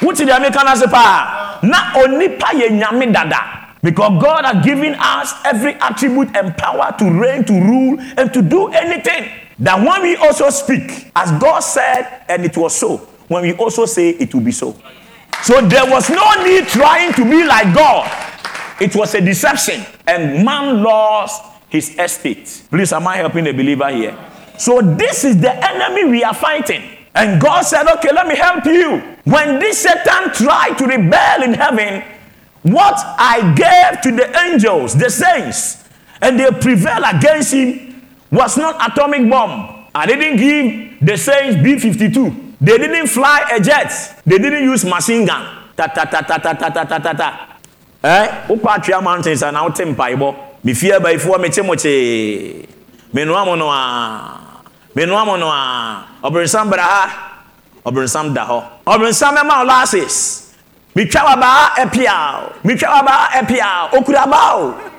[0.01, 0.87] What did the American say?
[0.87, 2.67] Na onipa ye
[3.11, 3.63] dada.
[3.81, 8.41] Because God has given us every attribute and power to reign, to rule, and to
[8.41, 9.29] do anything.
[9.63, 12.97] That when we also speak, as God said, and it was so,
[13.29, 14.75] when we also say it will be so.
[15.41, 18.11] So there was no need trying to be like God.
[18.81, 22.63] It was a deception, and man lost his estate.
[22.69, 24.17] Please, am I helping the believer here?
[24.57, 26.83] So this is the enemy we are fighting.
[27.15, 28.99] And God said, Okay, let me help you.
[29.23, 32.03] When this Satan tried to rebel in heaven,
[32.63, 35.87] what I gave to the angels, the saints,
[36.21, 37.92] and they prevail against him,
[38.33, 39.85] was not atomic bomb.
[39.93, 42.57] I didn't give the saints B-52.
[42.59, 44.21] They didn't fly a jet.
[44.25, 45.69] They didn't use machine gun.
[45.77, 47.29] Ta ta ta ta ta ta ta ta ta ta.
[48.03, 48.45] Eh?
[48.49, 50.35] Upa Tria Mountains are now tempaibo.
[50.63, 52.67] Me fear by four me chemoche.
[53.13, 54.63] Me no amo no a.
[54.95, 56.07] Me no amo no a.
[56.23, 57.45] Obrinsam braha.
[57.85, 58.63] Obrinsam daho.
[58.85, 60.53] Obrinsam ema olasis.
[60.95, 62.49] Me twa ba epia.
[62.63, 63.89] Me twa ba epia.
[63.91, 64.92] Okura ba o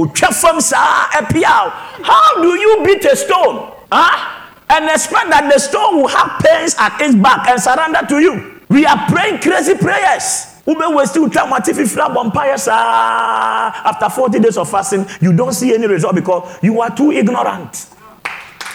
[0.00, 3.72] otwa fam saa ɛpia how do you beat a stone?
[3.92, 4.40] Huh?
[4.70, 8.60] and expect that the stone will have pains at its back and surrender to you.
[8.68, 10.46] We are praying crazy prayers.
[10.64, 15.52] Wobɛwɔ still twa mo ate fifiri abɔ mpaeɛ after 40 days of fasting you don't
[15.52, 17.72] see any result because you are too ignorant.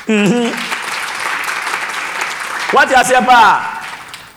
[0.06, 0.52] Mm-hmm.
[2.76, 3.72] what you say pa?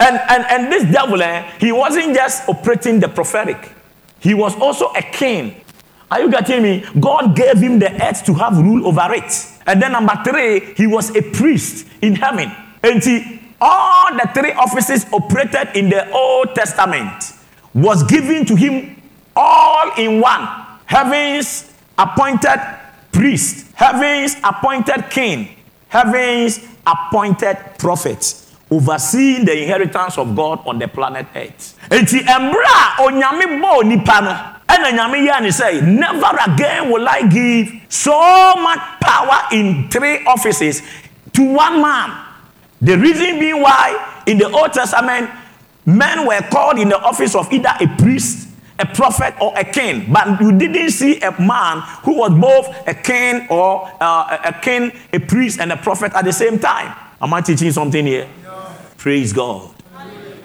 [0.01, 3.73] And, and and this devil eh, he wasn't just operating the prophetic.
[4.21, 5.61] He was also a king
[6.11, 6.85] are you getting me?
[6.99, 9.33] God gave him the earth to have rule over it.
[9.67, 12.51] And then number three, he was a priest in heaven.
[12.83, 17.33] And he, all the three offices operated in the Old Testament
[17.75, 19.03] was given to him
[19.37, 20.49] all in one.
[20.87, 22.59] Heaven's appointed
[23.13, 25.57] priest, heaven's appointed king,
[25.89, 31.79] heaven's appointed prophet overseeing the inheritance of God on the planet Earth.
[31.91, 38.79] Onyame bo nipa ɛna nyame yɛ ne sɛ never again will I give so much
[39.01, 40.83] power in three offices
[41.33, 42.25] to one man.
[42.81, 45.31] The reason being why in the Old Testament
[45.87, 50.13] men were called in the office of either a priest, a prophet, or a king,
[50.13, 54.93] but you didn't see a man who was both a king or uh, a king,
[55.13, 56.95] a priest, and a prophet at the same time.
[57.21, 58.29] Am I teaching something here?
[58.97, 59.75] Praise God.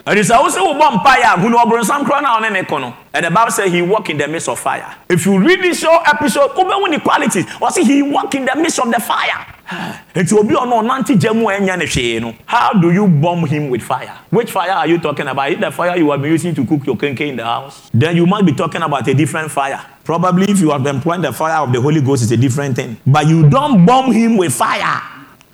[0.06, 2.94] And it's also one fire who know some crown on an econo.
[3.14, 4.98] And the Bible says he walk in the midst of fire.
[5.08, 8.80] If you read this show episode, open the qualities, see he walk in the midst
[8.80, 9.46] of the fire.
[10.16, 14.14] And to be on nanti jemu enya How do you bomb him with fire?
[14.30, 15.52] Which fire are you talking about?
[15.52, 17.90] Is the fire you have been using to cook your kenke in the house?
[17.94, 19.82] Then you must be talking about a different fire.
[20.04, 22.98] Probably if you have employed the fire of the Holy Ghost, it's a different thing.
[23.08, 25.02] But you don't bomb him with fire.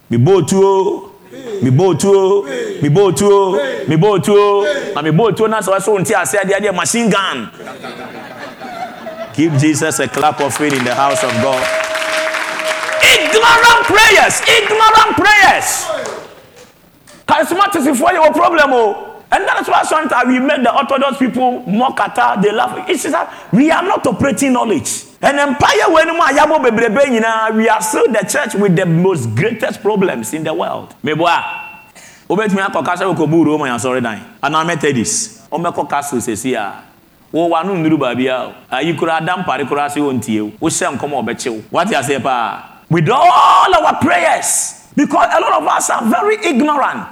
[0.10, 0.48] Be bold
[1.30, 2.44] to me botuo
[2.82, 7.10] me botuo me botuo na me botuo na sɛ wɔsɛ nti ase adeɛ adeɛ machine
[7.10, 7.50] gun.
[9.34, 11.64] Give jesus a clap of faith in the house of god.
[13.04, 15.86] Ignorant prayers ignorant prayers.
[17.28, 22.00] Charismatic for your problem oh and that's why sometimes we make the orthodox people mock
[22.00, 22.90] at they laugh.
[22.90, 27.82] It's that we are not operating knowledge and empire when ayabo bebrebe nyinaa we are
[27.82, 30.96] still the church with the most greatest problems in the world.
[31.04, 31.44] Meboa
[32.30, 34.22] wobɛtumi akɔ kasa wokɔbu wuro ma yɛasɔre dan.
[34.42, 36.84] Anaa methodist ɔmɛkɔ castle sɛsi a
[37.34, 40.70] wɔwa no nnuru baabi a ayi koraa da mpare koraa sɛ wɔntie wo.
[40.70, 45.68] Wohyɛ nkɔm a ɔbɛkyew wate aseɛ paa with all our prayers because a lot of
[45.68, 47.12] us are very ignorant.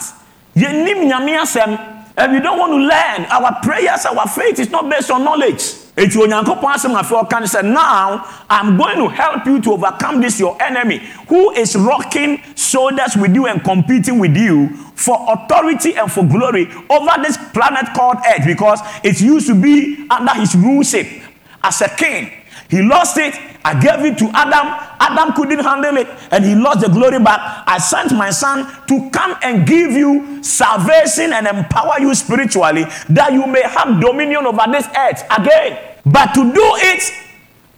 [0.56, 1.93] Yɛnnim nyame asɛm.
[2.20, 3.30] And we don't want to learn.
[3.30, 5.62] Our prayers our faith is not based on knowledge
[5.97, 10.21] eti onyankopɔn asɛm afi ɔka ne sɛ now i'm going to help you to overcome
[10.21, 15.95] this your enemy who is rocking shoulders with you and competing with you for authority
[15.95, 20.53] and for glory over this planet called earth because it used to be under his
[20.53, 21.23] ruleship
[21.63, 22.31] as a king
[22.69, 23.34] he lost it.
[23.63, 24.67] I gave it to Adam.
[24.99, 27.63] Adam couldn't handle it and he lost the glory back.
[27.67, 33.32] I sent my son to come and give you salvation and empower you spiritually that
[33.34, 35.80] you may have dominion over this earth again.
[36.06, 37.13] But to do it,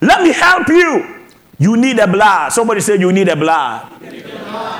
[0.01, 1.15] let me help you.
[1.59, 2.51] You need a blood.
[2.51, 3.91] Somebody say, You need a blood.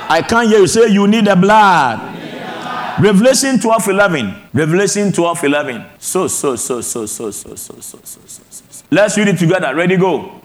[0.10, 2.00] I can't hear you say, You need a blood.
[2.00, 3.04] blood.
[3.04, 4.36] Revelation 12 11.
[4.54, 5.86] Revelation 12 11.
[6.00, 8.69] So, so, so, so, so, so, so, so, so, so.
[8.92, 9.74] Let's read it together.
[9.76, 10.42] Ready, go.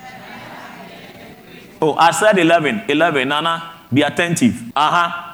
[1.80, 2.84] Oh, I said 11.
[2.88, 3.28] 11.
[3.28, 4.72] Nana, be attentive.
[4.76, 5.30] Uh huh.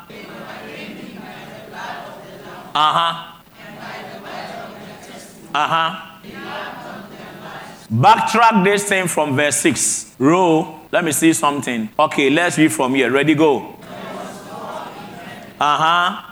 [2.72, 3.26] Uh huh.
[5.52, 6.06] Uh huh.
[7.92, 10.14] Backtrack this thing from verse 6.
[10.18, 10.80] Row.
[10.92, 11.88] Let me see something.
[11.98, 13.10] Okay, let's read from here.
[13.10, 13.76] Ready, go.
[15.60, 16.22] Uh huh.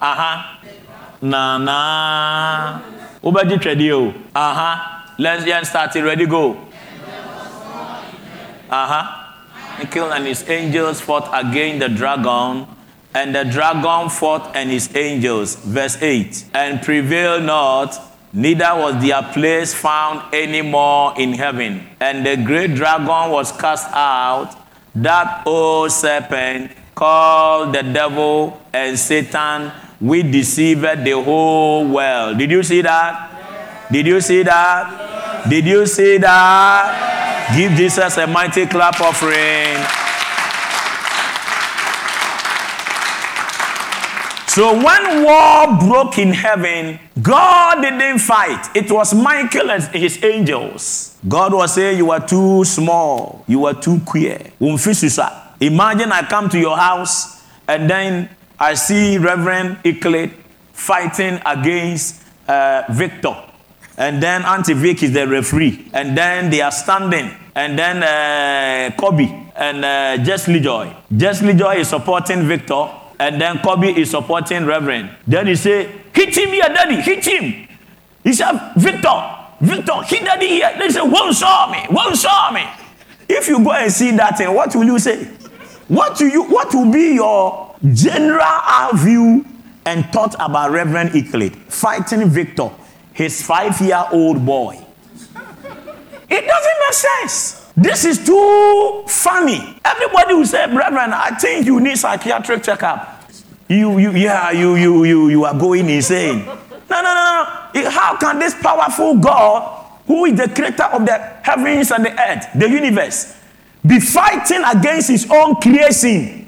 [0.00, 0.56] Uh huh.
[1.22, 2.99] Na na.
[3.22, 4.14] Wobɛgye twɛdeɛ o.
[4.34, 5.14] Aha.
[5.18, 6.02] Let's get started.
[6.04, 6.56] Ready go.
[8.70, 9.34] Aha.
[9.78, 12.66] Michael and his angels fought against the dragon.
[13.14, 15.56] And the dragon fought and his angels.
[15.56, 17.98] Verse 8 and prevailed not
[18.32, 21.86] neither was their place found any more in heaven.
[22.00, 24.54] And the great dragon was cast out
[24.94, 32.38] that old serpent called the devil and satan we deceived the whole world.
[32.38, 33.88] Did you see that?
[33.92, 35.46] Did you see that?
[35.48, 37.54] Did you see that?
[37.56, 39.76] Give Jesus a mighty clap offering.
[44.50, 48.68] So when war broke in heaven, God didn't fight.
[48.74, 51.16] It was Michael and his angels.
[51.28, 53.44] God was saying, You are too small.
[53.46, 54.50] You are too queer.
[54.60, 58.28] Imagine I come to your house and then
[58.60, 60.32] I see Reverend Ickley
[60.74, 63.34] fighting against uh, Victor.
[63.96, 65.88] And then Auntie Vic is the referee.
[65.94, 67.30] And then they are standing.
[67.54, 69.24] And then uh, Kobe
[69.56, 70.94] and uh, Jessley Joy.
[71.12, 72.88] Jessley Joy is supporting Victor.
[73.18, 75.10] And then Kobe is supporting Reverend.
[75.26, 77.68] Then he say, hit him here, daddy, hit him.
[78.22, 80.74] He said, Victor, Victor, hit daddy here.
[80.78, 82.66] They say, one saw me, one saw me.
[83.28, 85.24] If you go and see that thing, what will you say?
[85.88, 89.44] What, do you, what will be your general view
[89.86, 92.70] and thought about Reverend Euclid fighting Victor,
[93.12, 94.84] his five year old boy.
[96.28, 97.66] It doesn't make sense.
[97.76, 99.78] This is too funny.
[99.84, 103.30] Everybody will say, Brethren, I think you need psychiatric checkup.
[103.68, 106.44] You, you, yeah, you, you, you, you are going insane.
[106.44, 106.54] No,
[106.90, 107.90] no, no, no.
[107.90, 112.46] How can this powerful God, who is the creator of the heavens and the earth,
[112.54, 113.36] the universe,
[113.86, 116.39] be fighting against his own creation?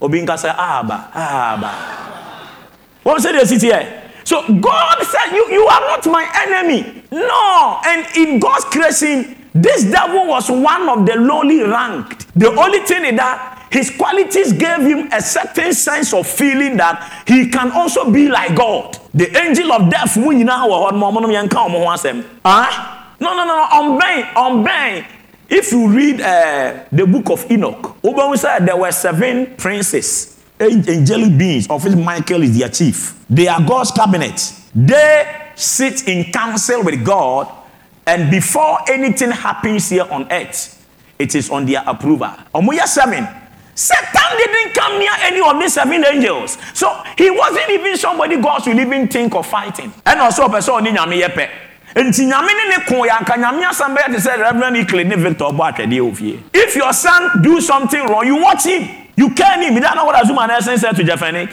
[0.00, 1.94] Obinka say, Abba, Abba.
[3.02, 4.02] What say they sit here?
[4.24, 7.04] So God said, you, you are not my enemy.
[7.12, 7.80] No.
[7.84, 12.26] And in God's creation, this devil was one of the lowly ranked.
[12.34, 17.24] The only thing is that his qualities gave him a certain sense of feeling that
[17.26, 18.96] he can also be like God.
[19.12, 20.16] The angel of death,
[22.44, 23.16] ah?
[23.20, 25.04] no, no, no, no, on Ben, on Ben.
[25.56, 31.38] If you read uh, the book of Enoch, Oban said there were seven princes, angelic
[31.38, 33.24] beings, of which Michael is their chief.
[33.30, 34.52] They are God's cabinet.
[34.74, 37.46] They sit in council with God
[38.04, 40.84] and before anything happens here on earth,
[41.20, 42.30] it is on their approval.
[42.52, 43.24] Omuya 7.
[43.76, 46.58] Satan didn't come near any of these seven angels.
[46.74, 49.94] So he wasn't even somebody God should even think of fighting.
[50.04, 51.48] And also, person.
[51.94, 55.16] Nti nyame ne ne ko ya nka nyame asɛm bɛyɛ te sɛ reverend ikle ne
[55.16, 59.60] victor ɔbɔ atwɛdeɛ wɔ if your son do something wrong you watch him you care
[59.62, 61.48] him that know what azuma na ɛsɛn said to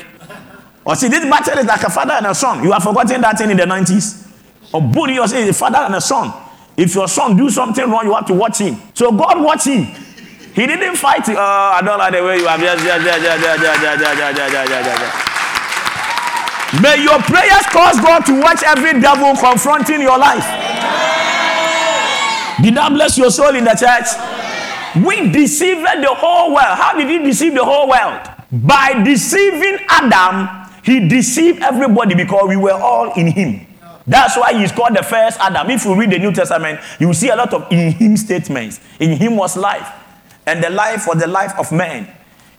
[0.83, 3.37] or see this battle is like a father and a son you have forgotten that
[3.37, 4.27] thing in the 90s
[4.73, 6.33] or bully your say a father and a son
[6.77, 8.77] if your son do something wrong, you have to watch him.
[8.93, 9.85] So God watch him.
[10.53, 11.27] He didn't fight.
[11.29, 15.30] Oh, I don't like the way you are.
[16.79, 20.45] May your prayers cause God to watch every devil confronting your life.
[22.63, 24.07] Did that bless your soul in the church?
[25.03, 26.77] We deceived the whole world.
[26.77, 28.21] How did he deceive the whole world?
[28.51, 33.67] By deceiving Adam, he deceived everybody because we were all in him.
[34.07, 35.69] That's why he's called the first Adam.
[35.69, 38.79] If you read the New Testament, you will see a lot of in him statements.
[38.99, 39.87] In him was life,
[40.45, 42.07] and the life was the life of man.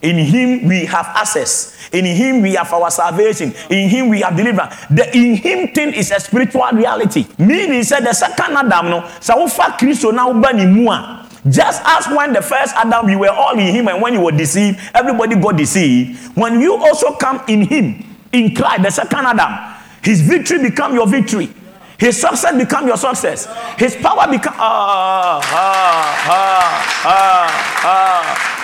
[0.03, 1.89] In him we have access.
[1.93, 3.55] In him we have our salvation.
[3.71, 4.75] In him we have deliverance.
[4.91, 7.27] The in him thing is a spiritual reality.
[7.39, 9.47] Meaning said the second Adam no, so
[9.79, 11.29] Christ now mua.
[11.49, 14.31] Just as when the first Adam, we were all in him, and when you were
[14.31, 16.37] deceived, everybody got deceived.
[16.37, 21.07] When you also come in him, in Christ, the second Adam, his victory become your
[21.07, 21.53] victory.
[21.99, 23.47] His success become your success.
[23.79, 28.62] His power become ah ah ah ah ah.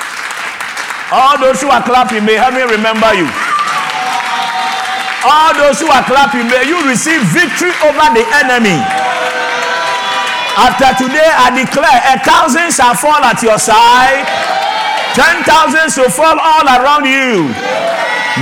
[1.10, 3.24] All those who are clapping, may heaven remember you.
[5.24, 8.76] All those who are clapping, may you receive victory over the enemy.
[10.58, 14.26] After today, I declare a thousand shall fall at your side,
[15.16, 17.48] ten thousands shall fall all around you.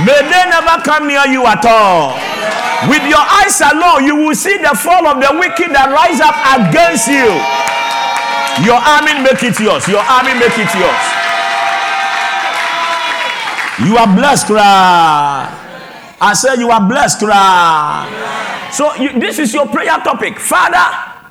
[0.03, 2.19] May they never come near you at all.
[2.91, 6.35] With your eyes alone, you will see the fall of the wicked that rise up
[6.61, 7.31] against you.
[8.61, 9.87] Your army make it yours.
[9.87, 11.26] Your army make it yours.
[13.85, 16.17] You are blessed, cry.
[16.19, 18.69] I said you are blessed, cry.
[18.71, 20.39] So you, this is your prayer topic.
[20.39, 20.81] Father,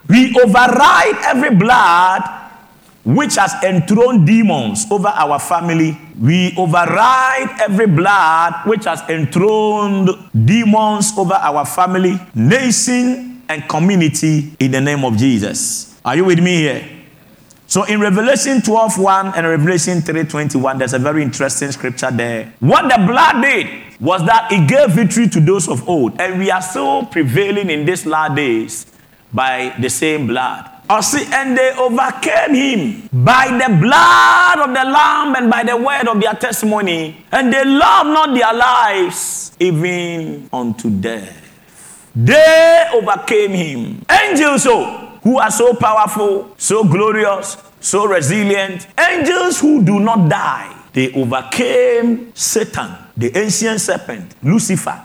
[0.09, 2.23] we override every blood
[3.05, 5.99] which has enthroned demons over our family.
[6.21, 14.71] We override every blood which has enthroned demons over our family, nation, and community in
[14.71, 15.99] the name of Jesus.
[16.05, 16.96] Are you with me here?
[17.69, 22.53] So in Revelation 12 1 and Revelation 3 21, there's a very interesting scripture there.
[22.61, 23.67] What the blood did
[24.01, 27.85] was that it gave victory to those of old, and we are still prevailing in
[27.85, 28.87] these last days
[29.33, 30.71] by the same blood.
[30.89, 36.21] And they overcame him by the blood of the Lamb and by the word of
[36.21, 41.43] their testimony, and they loved not their lives even unto death.
[42.15, 44.07] They overcame him.
[44.09, 50.73] Angels, oh, who are so powerful, so glorious, so resilient, angels who do not die,
[50.93, 55.03] they overcame Satan, the ancient serpent, Lucifer,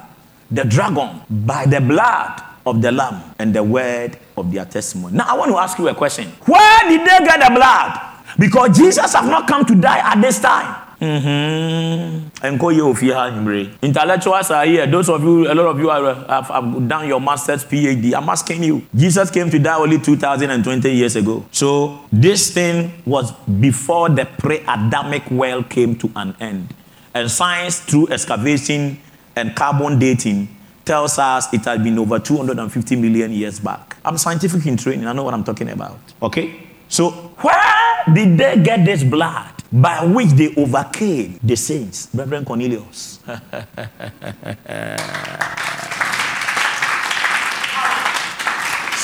[0.52, 5.18] the dragon, by the blood of the Lamb and the word of their testimony.
[5.18, 6.28] Now, I want to ask you a question.
[6.46, 8.00] Where did they get the blood?
[8.38, 10.81] Because Jesus have not come to die at this time.
[11.02, 12.46] Mm-hmm.
[12.46, 13.78] Enko you feha him?
[13.82, 14.86] Intellectuals are here.
[14.86, 18.14] Those of you, a lot of you are, have, have done your master's PhD.
[18.14, 18.84] I'm asking you.
[18.96, 21.44] Jesus came to die only 2020 years ago.
[21.52, 26.72] So this thing was before the pre-Adamic world came to an end.
[27.16, 29.00] And science, through excavation
[29.36, 33.98] and carbon dating, tells us it has been over 250 million years back.
[34.06, 35.98] I'm scientific in training, I know what I'm talking about.
[36.22, 36.68] Okay?
[36.88, 42.10] So, where did they get this blood by which they overcame the saints?
[42.14, 43.20] Reverend Cornelius.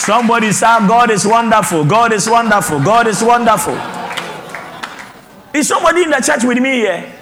[0.08, 3.78] Somebody said, God is wonderful, God is wonderful, God is wonderful.
[5.54, 7.14] Is somebody in the church with me here?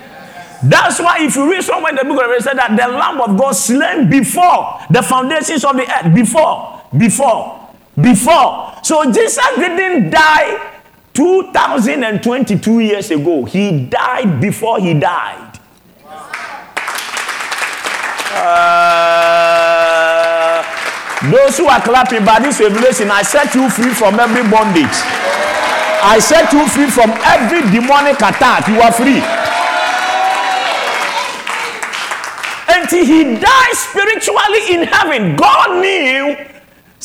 [0.64, 3.38] That's why if you read somewhere in the book of Revelation that the Lamb of
[3.38, 7.70] God slain before the foundations of the earth, before, before,
[8.00, 8.74] before.
[8.84, 10.75] So Jesus didn't die
[11.16, 13.46] 2022 years ago.
[13.46, 15.54] He died before he died.
[18.38, 20.62] Uh,
[21.32, 24.92] those who are clapping by this revelation, I set you free from every bondage.
[26.04, 28.68] I set you free from every demonic attack.
[28.68, 29.24] You are free.
[32.68, 36.36] Until he died spiritually in heaven, God knew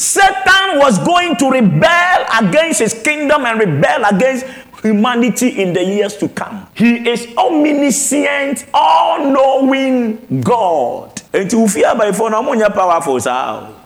[0.00, 4.46] Satan was going to rebel against his kingdom and rebel against
[4.80, 6.66] humanity in the years to come.
[6.74, 11.20] He is omniscient, all knowing God.
[11.30, 12.32] By phone,
[12.72, 13.18] powerful.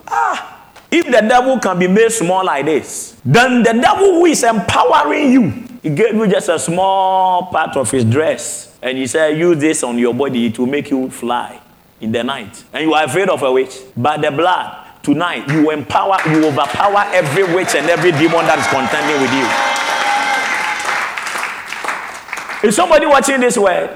[0.06, 4.44] Ah, if the devil can be made small like this, then the devil who is
[4.44, 5.50] empowering you,
[5.82, 9.82] he gave you just a small part of his dress, and he said, Use this
[9.82, 11.60] on your body to make you fly
[12.00, 12.62] in the night.
[12.72, 13.80] And you are afraid of a witch.
[13.96, 18.66] But the blood, tonight, you empower, you overpower every witch and every demon that is
[18.72, 19.46] contending with you.
[22.68, 23.90] Is somebody watching this word?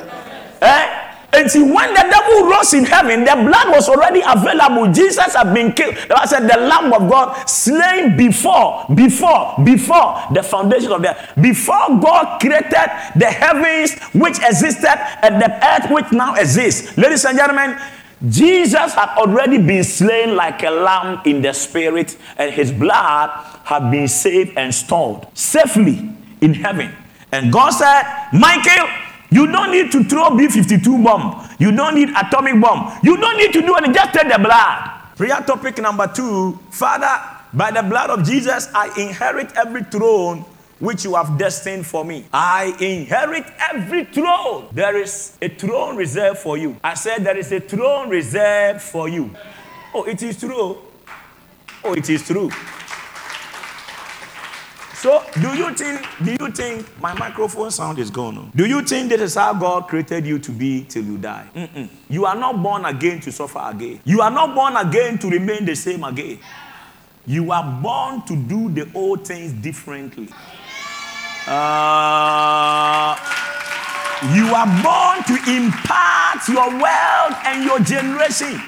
[0.60, 1.04] Eh?
[1.30, 4.90] And see, when the devil rose in heaven, the blood was already available.
[4.92, 5.94] Jesus had been killed.
[6.10, 11.32] I said, the Lamb of God slain before, before, before the foundation of the earth.
[11.40, 16.96] Before God created the heavens which existed and the earth which now exists.
[16.96, 17.78] Ladies and gentlemen,
[18.26, 23.30] Jesus had already been slain like a lamb in the spirit, and his blood
[23.64, 26.10] had been saved and stored safely
[26.40, 26.92] in heaven.
[27.30, 28.02] And God said,
[28.32, 28.88] Michael,
[29.30, 31.48] you don't need to throw B 52 bomb.
[31.58, 32.98] You don't need atomic bomb.
[33.02, 33.94] You don't need to do anything.
[33.94, 34.90] Just take the blood.
[35.16, 37.10] Prayer topic number two Father,
[37.52, 40.44] by the blood of Jesus, I inherit every throne
[40.78, 42.26] which you have destined for me.
[42.32, 44.68] I inherit every throne.
[44.72, 46.76] There is a throne reserved for you.
[46.82, 49.30] I said, There is a throne reserved for you.
[49.94, 50.78] Oh, it is true.
[51.84, 52.50] Oh, it is true.
[54.94, 56.04] So, do you think?
[56.24, 58.50] Do you think my microphone sound is gone?
[58.56, 61.48] Do you think this is how God created you to be till you die?
[61.54, 61.88] Mm-mm.
[62.08, 64.00] You are not born again to suffer again.
[64.04, 66.40] You are not born again to remain the same again.
[67.26, 70.30] You are born to do the old things differently.
[71.50, 73.16] Uh,
[74.34, 78.60] you are born to impart your wealth and your generation.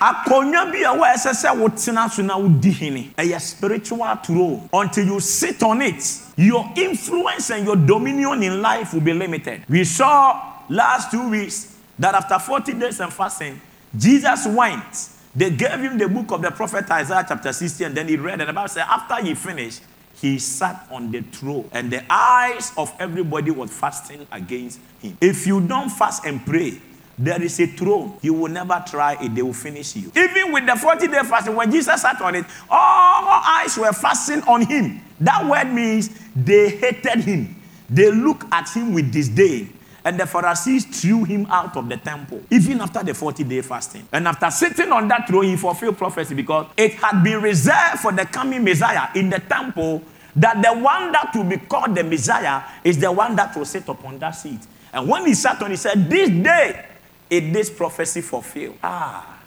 [0.00, 3.12] Akonnwa bi a wɔɛsɛ sɛ wotena so na wodi hene.
[3.18, 4.68] Ɛyɛ spiritual throne.
[4.72, 9.64] Until you sit on it your influence and your dominion in life will be limited.
[9.68, 13.60] We saw last two weeks that after 40 days and fasting
[13.96, 18.08] jesus went they gave him the book of the prophet isaiah chapter 60 and then
[18.08, 19.82] he read and the bible said after he finished
[20.20, 25.46] he sat on the throne and the eyes of everybody was fasting against him if
[25.46, 26.80] you don't fast and pray
[27.18, 28.16] there is a throne.
[28.22, 30.12] You will never try it, they will finish you.
[30.14, 34.44] Even with the 40 day fasting, when Jesus sat on it, all eyes were fastened
[34.44, 35.00] on him.
[35.20, 37.56] That word means they hated him.
[37.90, 39.72] They looked at him with disdain.
[40.04, 44.06] And the Pharisees threw him out of the temple, even after the 40 day fasting.
[44.12, 48.12] And after sitting on that throne, he fulfilled prophecy because it had been reserved for
[48.12, 50.02] the coming Messiah in the temple
[50.36, 53.88] that the one that will be called the Messiah is the one that will sit
[53.88, 54.60] upon that seat.
[54.92, 56.86] And when he sat on, he said, This day
[57.28, 58.78] is this prophecy fulfilled?
[58.82, 59.40] Ah.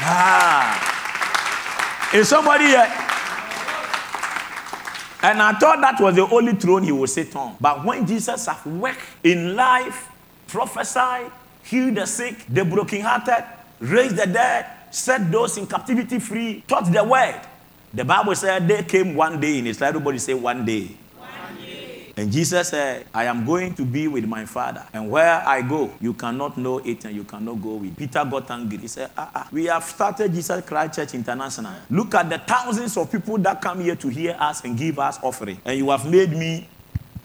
[0.00, 0.96] Ah.
[2.14, 3.05] Is somebody here?
[5.26, 7.56] And I thought that was the only throne he would sit on.
[7.60, 10.06] But when Jesus has worked in life,
[10.46, 11.32] prophesied,
[11.64, 13.44] healed the sick, the brokenhearted,
[13.80, 17.40] raised the dead, set those in captivity free, taught the word.
[17.92, 19.82] The Bible said they came one day in life.
[19.82, 20.90] Everybody say one day.
[22.18, 24.82] And Jesus said, I am going to be with my Father.
[24.94, 27.94] And where I go, you cannot know it and you cannot go with.
[27.94, 28.78] Peter got angry.
[28.78, 31.74] He said, ah, ah, We have started Jesus Christ Church International.
[31.90, 35.18] Look at the thousands of people that come here to hear us and give us
[35.22, 35.60] offering.
[35.62, 36.66] And you have made me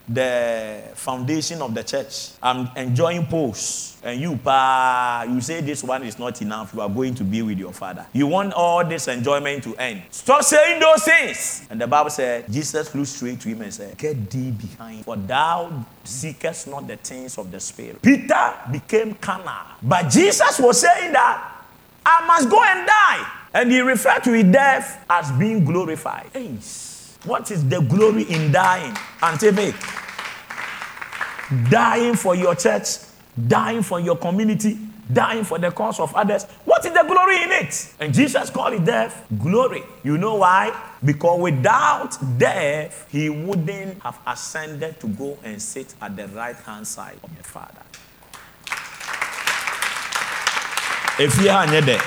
[0.07, 2.31] the foundation of the church.
[2.41, 3.99] I'm enjoying posts.
[4.03, 6.73] And you, pa, you say this one is not enough.
[6.73, 8.05] You are going to be with your father.
[8.13, 10.01] You want all this enjoyment to end.
[10.09, 11.67] Stop saying those things.
[11.69, 15.15] And the Bible said, Jesus flew straight to him and said, Get thee behind, for
[15.15, 18.01] thou seekest not the things of the spirit.
[18.01, 19.77] Peter became carnal.
[19.83, 21.63] But Jesus was saying that
[22.03, 23.31] I must go and die.
[23.53, 26.29] And he referred to his death as being glorified.
[26.33, 26.55] Hey,
[27.23, 28.95] what is the glory in dying?
[29.21, 29.73] Antebe.
[31.69, 32.97] Dying for your church,
[33.47, 34.77] dying for your community,
[35.11, 36.45] dying for the cause of others.
[36.65, 37.93] What is the glory in it?
[37.99, 39.83] And Jesus called it death glory.
[40.03, 40.73] You know why?
[41.03, 46.87] Because without death, he wouldn't have ascended to go and sit at the right hand
[46.87, 47.81] side of the Father.
[51.19, 52.01] If you are there.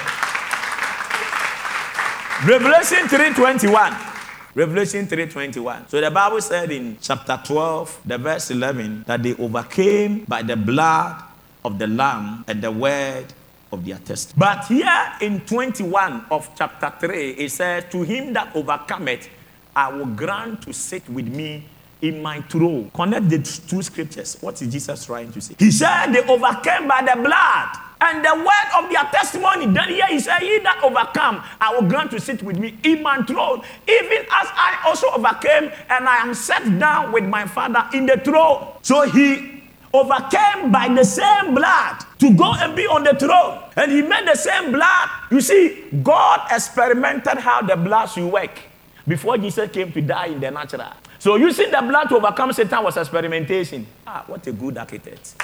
[2.47, 4.14] Revelation 3:21.
[4.55, 5.89] Revelation 3:21.
[5.89, 10.57] So the Bible said in chapter 12, the verse 11, that they overcame by the
[10.57, 11.23] blood
[11.65, 13.27] of the lamb and the word
[13.73, 14.39] of their testimony.
[14.39, 19.29] But here in 21 of chapter 3, it says, To him that overcometh,
[19.75, 21.65] I will grant to sit with me
[22.01, 22.91] in my throne.
[22.95, 24.37] Connect the two scriptures.
[24.41, 25.57] What is Jesus trying to say?
[25.59, 29.67] He said they overcame by the blood and the word of their testimony.
[29.67, 33.03] Then here he said, He that overcome, I will grant to sit with me in
[33.03, 37.85] my throne, even as I also overcame, and I am set down with my Father
[37.95, 38.69] in the throne.
[38.83, 43.63] So he overcame by the same blood to go and be on the throne.
[43.77, 45.09] And he made the same blood.
[45.31, 48.59] You see, God experimented how the blood should work
[49.07, 50.93] before Jesus came to die in the natural.
[51.19, 53.87] So using the blood to overcome Satan was experimentation.
[54.07, 55.37] Ah, what a good architect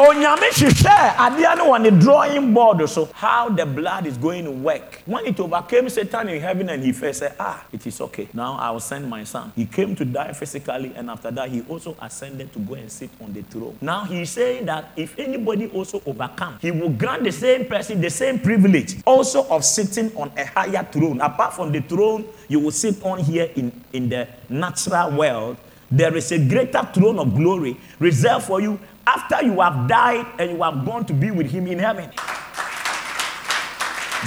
[0.00, 3.08] onyame hwehwɛ adeɛ no wɔ ne drawing board so.
[3.12, 5.02] How the blood is going to work.
[5.04, 8.28] When it overcame satan in heaven and he first said ah it is okay.
[8.32, 9.52] Now i will send my son.
[9.54, 13.10] He came to die physically and after that he also ascended to go and sit
[13.22, 13.76] on the throne.
[13.82, 18.10] Now he's saying that if anybody also overcome he will grant the same person the
[18.10, 21.20] same privilege also of sitting on a higher throne.
[21.20, 25.58] Apart from the throne you will sit on here in in the natural world.
[25.92, 30.50] There is a greater throne of glory reserved for you after you have died and
[30.52, 32.10] you have gone to be with him in heaven.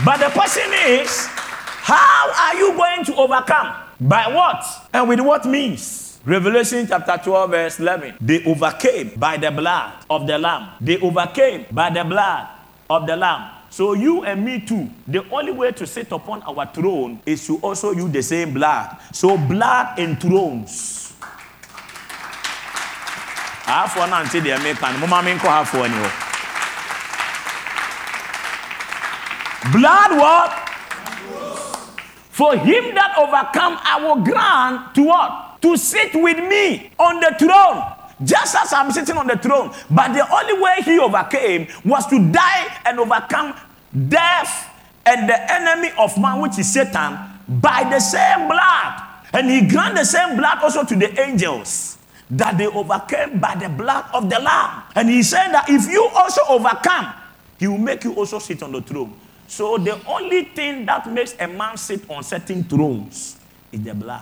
[0.06, 3.76] But the question is, how are you going to overcome?
[4.02, 4.66] By what?
[4.92, 6.20] And with what means?
[6.26, 8.16] Revelation chapter 12, verse 11.
[8.22, 10.70] They overcame by the blood of the Lamb.
[10.80, 12.48] They overcame by the blood
[12.90, 13.52] of the Lamb.
[13.70, 14.90] So you and me too.
[15.08, 18.96] The only way to sit upon our throne is to also use the same blood.
[19.12, 21.03] So blood and thrones
[23.66, 26.12] ahafoɔ no ante deɛ meka no moma menkɔ hafoɔ ni hɔ
[29.72, 30.70] blood what?
[32.32, 35.62] For him that overcome i will grant to what?
[35.62, 37.84] To sit with me on the throne.
[38.24, 39.72] Just as i'm sitting on the throne.
[39.90, 43.54] But the only way he overcame was to die and overcome
[44.10, 44.70] death
[45.06, 49.04] and the enemy of man which is satan by the same blood.
[49.32, 51.93] And he grant the same blood also to the angels
[52.38, 54.84] that they overcame by the blood of the Lamb.
[54.96, 57.14] And he said that if you also overcome,
[57.60, 59.14] he will make you also sit on the throne.
[59.48, 63.38] So the only thing that makes a man sit on certain thrones
[63.72, 64.22] is the blood.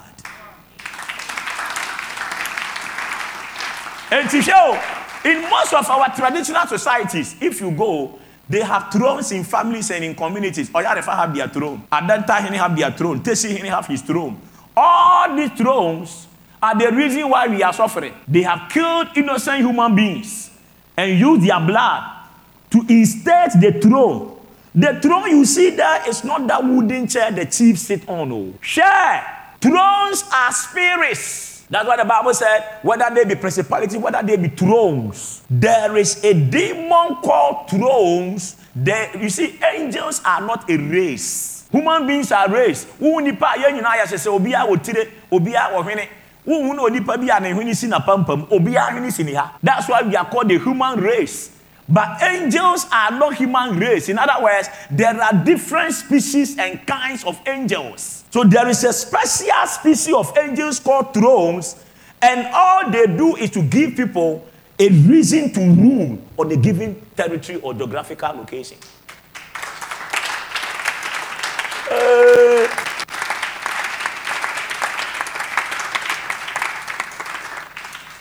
[4.12, 8.92] And to show, oh, in most of our traditional societies, if you go, they have
[8.92, 10.70] thrones in families and in communities.
[10.70, 11.84] Oyarifa have their throne.
[11.90, 13.22] Adenta have their throne.
[13.24, 14.42] Teshie have his throne.
[14.76, 16.28] All these thrones
[16.62, 18.14] are the reason why we are suffering.
[18.28, 20.52] They have killed innocent human beings
[20.96, 22.04] and used their blood
[22.72, 24.38] to instate the throne.
[24.74, 28.32] The throne you see there is not that wooden chair the chiefs sit on.
[28.32, 28.54] Oh.
[28.62, 29.56] Share.
[29.60, 31.64] Thrones are spirits.
[31.70, 32.80] That's what the Bible said.
[32.82, 35.42] Whether they be principality, whether they be thrones.
[35.50, 38.56] There is a demon called thrones.
[38.76, 41.68] There, you see, angels are not a race.
[41.72, 42.86] Human beings are race.
[46.46, 49.58] Wohu na onipa bi a ne hwene si napampam obiara hwene si ne ha.
[49.62, 51.52] That's why we are called the human race.
[51.90, 54.10] But angels are not human race.
[54.10, 58.24] In other words there are different species and kinds of angels.
[58.32, 61.76] So there is a special species of angels called thrones
[62.22, 64.46] and all they do is to give people
[64.80, 68.78] a reason to rule on a given territory or geographical location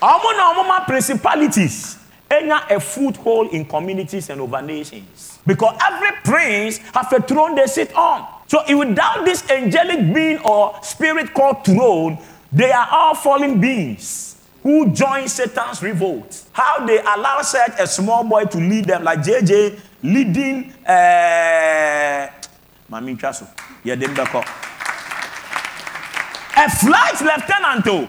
[0.00, 1.96] ọmụ na ọmụma principalities.
[2.30, 5.38] Enya a foothold in communities and over nations.
[5.46, 8.24] Because every prince have a throne they sit on.
[8.46, 12.18] So without this angelic being or spirit called throne
[12.52, 16.44] they are all fallen beings who join satan's revolt.
[16.52, 22.26] How they allow such a small boy to lead them like jj leading uh,
[22.90, 23.46] mami ntwa so
[23.84, 24.44] yɛde mbɛkɔ
[26.56, 28.08] a flight lieutenant o.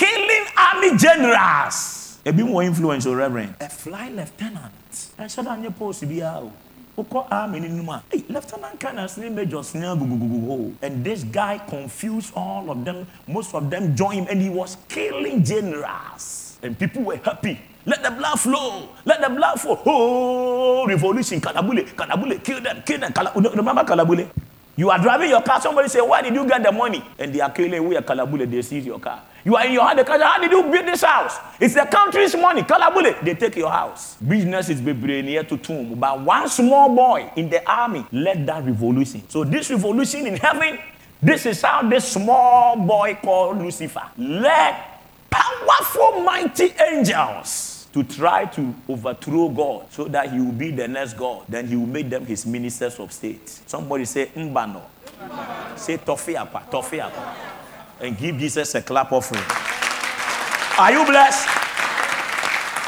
[0.00, 2.16] Killing army generals.
[2.24, 3.52] Ebi more influence o reverend.
[3.60, 4.72] A fly lieutenant.
[5.20, 6.48] Ṣe dá nye post bi a o.
[6.96, 8.02] Wokɔ army ni mu a.
[8.08, 13.06] Hey, lieutenant colonels ni majors ni agugugugu And this guy confused all of them.
[13.28, 16.56] Most of them joined him and he was killing generals.
[16.62, 18.88] And people were happy Let the blood flow.
[19.04, 19.80] Let the blood flow.
[19.84, 21.40] Oh, revolution.
[21.40, 21.84] Kalabule.
[21.96, 22.42] Kalabule.
[22.44, 22.82] Kill them.
[22.84, 23.12] Kill them.
[23.12, 23.54] Kalabule.
[23.56, 24.28] Remember Kalabule?
[24.76, 25.60] You are driving your car.
[25.60, 27.02] Somebody say, Where did you get the money?
[27.18, 28.50] And they are killing we are Kalabule.
[28.50, 29.22] They seize your car.
[29.44, 30.06] You are in your house.
[30.06, 31.36] How did you build this house?
[31.58, 32.62] It's the country's money.
[32.62, 33.22] Kalabule.
[33.24, 34.16] They take your house.
[34.16, 35.98] Business is near to tomb.
[35.98, 39.22] But one small boy in the army led that revolution.
[39.28, 40.78] So this revolution in heaven,
[41.22, 44.76] this is how this small boy called Lucifer led
[45.30, 51.14] powerful, mighty angels to try to overthrow God so that he will be the next
[51.14, 51.44] God.
[51.48, 53.48] Then he will make them his ministers of state.
[53.48, 54.82] Somebody say, Mbano.
[55.76, 57.59] Say, Tofiapa, Tofiapa.
[58.00, 59.44] And give Jesus a clap offering.
[60.78, 61.48] Are you blessed?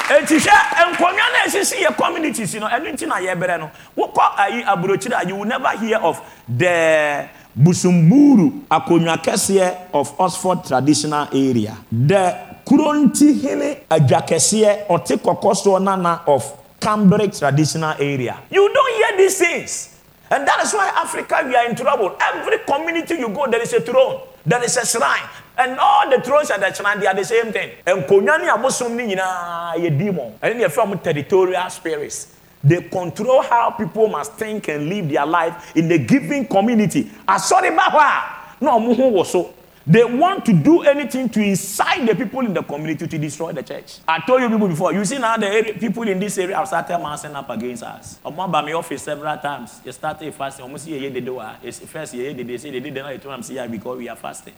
[0.09, 3.71] eti hwɛ nkonnwa na esisi yɛ communities no ɛno nti na yɛbrɛ no.
[3.97, 10.65] Wokɔ ayi aburokyire a you will never hear of the busumburu akonnwa kɛseɛ of oxford
[10.65, 11.77] traditional area.
[11.91, 12.35] The
[12.65, 16.43] kuronti hene adwa kɛseɛ ɔte kɔkɔ soɔ nana of
[16.81, 18.37] cambric traditional area.
[18.51, 19.89] You don't hear these things.
[20.29, 22.15] And that is why africa we are in trouble.
[22.19, 26.21] Every community you go there is a throne there is a shrine and all the
[26.21, 29.97] thrones at the shrine they are the same thing nkonnwa ne abosom ne nyinaa yɛ
[29.97, 32.27] demon ɛne ne yɛfrɛ mo territorial spirits
[32.63, 37.11] they control how people must think and live their life in a given community.
[37.27, 38.23] Asori bahwa
[38.61, 39.53] no muhu so.
[39.85, 43.63] They want to do anything to incite the people in the community to destroy the
[43.63, 43.99] church.
[44.07, 44.93] I told you people before.
[44.93, 48.17] You see now the area, people in this area have started massing up against us.
[48.23, 49.81] I'm by my office several times.
[49.83, 50.63] You started fasting.
[50.63, 51.41] Almost see here they do.
[51.61, 53.25] It's first year they say they did not.
[53.25, 54.53] I'm saying because we are fasting.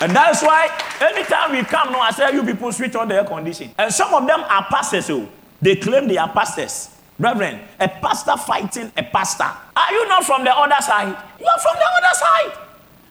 [0.00, 0.68] And that's why
[1.00, 3.70] anytime we come now, I say you people switch on the air condition.
[3.78, 5.28] And some of them are pastors, oh.
[5.60, 6.93] they claim they are pastors.
[7.18, 9.44] Reverend, a pastor fighting a pastor.
[9.76, 11.14] Are you not from the other side?
[11.38, 12.58] You are from the other side.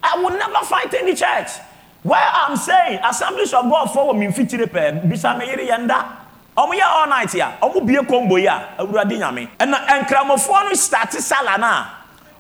[0.04, 1.52] I will never fight in the church.
[2.04, 6.20] Where I'm saying, assemblies of God for me fitire pe bisa me yere yenda.
[6.58, 7.54] Omo ya all night ya.
[7.62, 8.76] Omo bie kombo ya.
[8.78, 9.48] Awurade nyame.
[9.58, 11.86] ɛna nkramofo no start sala na.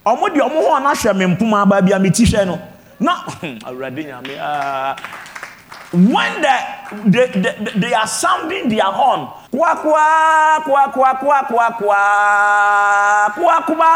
[0.05, 2.59] Omo de omo ho na hwɛ me mpoma aba bia me ti hwɛ no.
[2.99, 4.95] Now, uh,
[5.93, 6.55] when the,
[7.05, 12.01] they, they, they are sounding their horn, kwa kwa kwa kwa kwa kwa kwa
[13.37, 13.93] kwa kwa.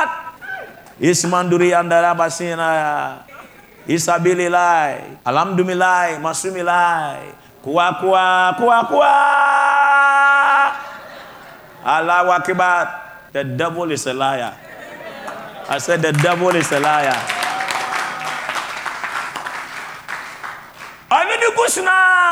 [1.01, 3.17] Ismanduri andara basina
[3.87, 5.01] Isabili lai.
[5.25, 7.33] Alhamdulillah Masumi lai.
[7.65, 9.13] Kwa kwa kwa kwa.
[11.85, 12.87] Allah Akbar.
[13.33, 14.53] The devil is a liar.
[15.69, 17.37] I said the devil is a liar
[21.17, 21.91] ɔno ne gu sena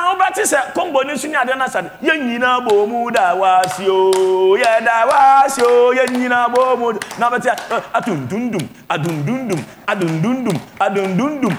[0.10, 3.82] wobɛte sɛ kɔmbɔ ne so ne adeɛ no sade yɛn nyinaa bɔ mu da wase
[3.90, 7.50] o yɛda wase o yɛn nyinaa bɔ mu na bɛte
[7.94, 11.58] adundundum adundundum adundundum adundundum.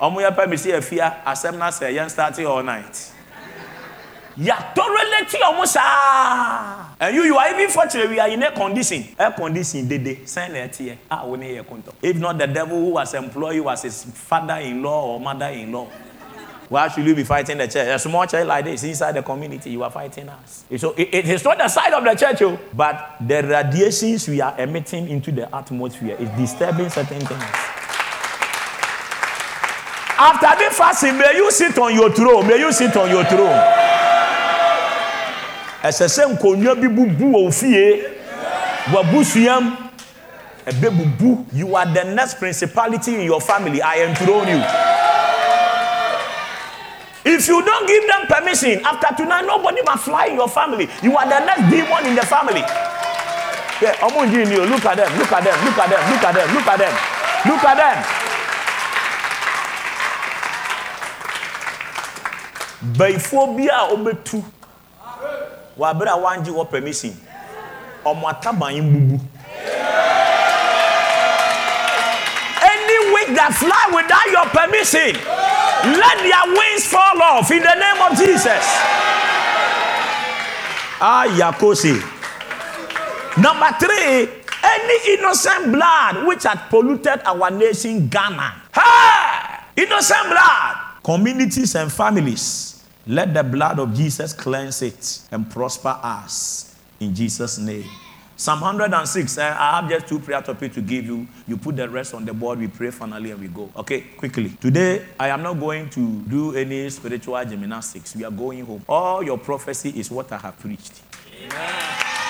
[0.00, 3.10] Ɔmo yɛpɛ me sɛ yɛfia asɛm no sɛ yɛn start all night
[4.38, 6.86] yàtọ̀rọ̀ létí ọmọ sáá.
[7.00, 10.52] and you you are even fortunate we are in a condition air condition dede sẹ́n
[10.52, 11.92] na ẹ tiẹ̀ a wọ́n ní yẹ kóńtọ̀.
[12.02, 15.86] if not the devil who was employed you as his father-in-law or mother-in-law.
[16.70, 17.88] Why should you be fighting the church?
[17.88, 20.64] A small church like this inside the community, you are fighting us.
[20.78, 24.40] So it, it is not the side of the church, oh, but the radiations we
[24.40, 27.42] are emitting into the atmosphere is disturbing certain things.
[30.16, 32.46] After the fasting, may you sit on your throne.
[32.46, 33.93] May you sit on your throne
[35.84, 38.02] ɛsɛ sɛ nkonnwa bi bubu wɔ fie.
[38.92, 39.76] Wabusuam
[40.66, 41.44] ɛbɛ bubu.
[41.52, 43.80] You are the next principality in your family.
[43.82, 44.62] I enthrone you.
[47.26, 50.88] If you don't give them permission after tonight nobody must fly in your family.
[51.02, 52.60] You are the next demon in the family.
[53.80, 56.78] Yeah look at them look at them look at them look at them look at
[56.78, 56.94] them
[57.46, 58.04] look at them.
[62.98, 64.44] bẹ̀yìfọ́ bí a ọbẹ̀ tu
[65.76, 67.14] wabere a wangye wɔ permission.
[68.04, 69.20] Ɔmo ataban bubu
[72.64, 75.16] any wing that fly without your permission
[75.96, 78.64] let their wings fall off in the name of jesus.
[81.00, 81.96] Ah yakosi.
[83.40, 84.28] Number three
[84.62, 88.62] any innocent blood which had polluted our nation ghana.
[88.72, 90.76] Hey innocent blood.
[91.02, 92.73] Communities and families
[93.06, 97.84] let the blood of Jesus cleanse it and prosper us in Jesus' name.
[98.36, 99.38] Psalm 106.
[99.38, 101.26] Eh, I have just two prayer topics to give you.
[101.46, 102.58] You put the rest on the board.
[102.58, 103.70] We pray finally and we go.
[103.76, 104.50] Okay, quickly.
[104.60, 108.16] Today, I am not going to do any spiritual gymnastics.
[108.16, 108.84] We are going home.
[108.88, 111.02] All your prophecy is what I have preached.
[111.44, 112.23] Amen.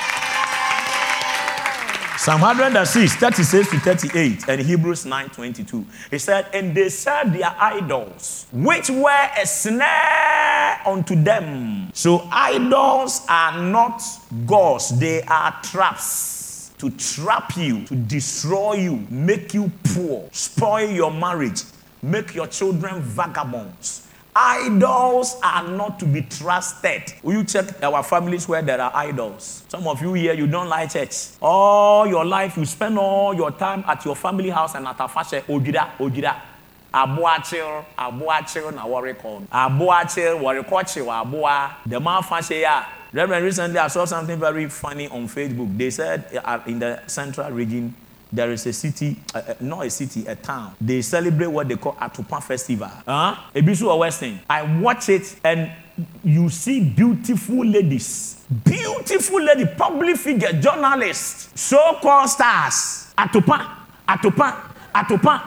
[2.25, 5.85] Psalm 106, 36 to 38, and Hebrews 9 22.
[6.11, 11.91] He said, And they served their idols, which were a snare unto them.
[11.93, 14.03] So idols are not
[14.47, 21.11] gods, they are traps to trap you, to destroy you, make you poor, spoil your
[21.13, 21.61] marriage,
[22.01, 24.04] make your children vagabonds.
[24.37, 27.15] Idols are not to be trusted.
[27.23, 29.63] Will you check our families where there are idols?
[29.69, 31.29] Some of you here, you don't like church.
[31.41, 35.07] All your life, you spend all your time at your family house and at a
[35.07, 35.43] fashion.
[35.49, 36.35] Ojida, ojida.
[36.93, 39.43] Aboachil, aboachil na call.
[39.53, 41.77] Aboachil, worry kochi, aboa.
[41.87, 42.85] The man fashion ya.
[43.13, 45.79] Reverend, recently I saw something very funny on Facebook.
[45.79, 47.95] They said uh, in the central region,
[48.35, 50.75] there is a city, uh, not a city, a town.
[50.81, 52.91] They celebrate what they call Atupa Festival.
[53.07, 53.37] Huh?
[53.55, 54.41] Ebisu or Western.
[54.51, 55.71] I watch it and
[56.25, 63.15] you see beautiful ladies, beautiful lady, public figure, journalists, so-called stars.
[63.17, 63.71] Atupa,
[64.09, 64.61] Atupa,
[64.93, 65.43] Atupa.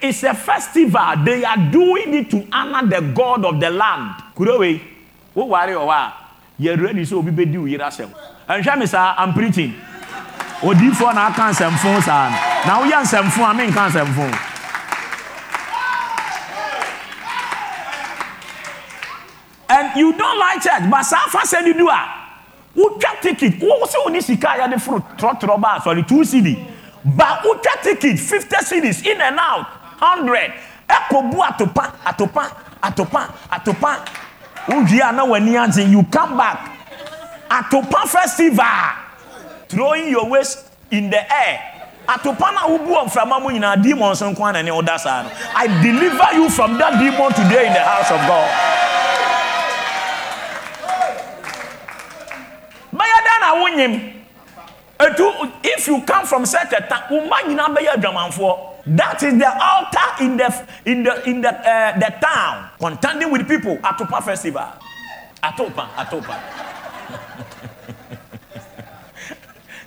[0.00, 1.24] It's a festival.
[1.24, 4.22] They are doing it to honor the God of the land.
[4.36, 4.80] Kurowe,
[5.34, 6.14] worry or what?
[6.56, 8.14] You're ready so we be do it ourselves.
[8.46, 9.74] And Shamisa, I'm preaching
[10.62, 12.36] odiifoɔ na aka nsɛmfo saa no.
[12.66, 14.38] Na woyɛ nsɛmfo a menka nsɛmfo
[19.70, 22.08] and you don't like church but saa fa sɛ do a
[22.76, 23.60] wotwa ticket.
[23.60, 26.56] Wo sɛ wo ne sika a yɛde foro trɔtrɔ ba sɔre two cd
[27.04, 29.66] ba wotwa ticket fifty cds in and out
[29.98, 30.52] hundred.
[30.88, 32.50] Ɛkɔ bu atopa atopa
[32.82, 34.06] atopa atopa.
[34.66, 35.90] Wodwie a na w'ani agye.
[35.90, 36.70] You come back.
[37.50, 38.64] Atopa festival
[39.74, 41.60] throwing your waist in the air.
[42.06, 44.80] Atopa na wobu mframa mu nyinaa demons nko ana ne no.
[45.56, 48.50] I deliver you from that demon today in the house of god.
[52.94, 53.54] Bɛyɛ dɛn na
[55.64, 58.58] if you come from such a town wo mma nyinaa bɛyɛ adwamanfoɔ.
[58.86, 63.48] That is the altar in the in the in the uh, the town contending with
[63.48, 63.78] people.
[63.78, 64.68] Atopa festival.
[65.42, 66.63] Atopa atopa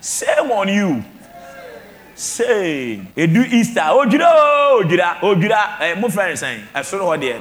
[0.01, 1.03] Shame on you.
[2.15, 3.07] Shame.
[3.15, 3.81] Edu Easter.
[3.81, 4.29] Ojira
[4.73, 5.79] ojira ojira.
[5.81, 6.63] Eh, mo friend saying.
[6.73, 7.39] Ẹ̀sùn hɔ deɛ.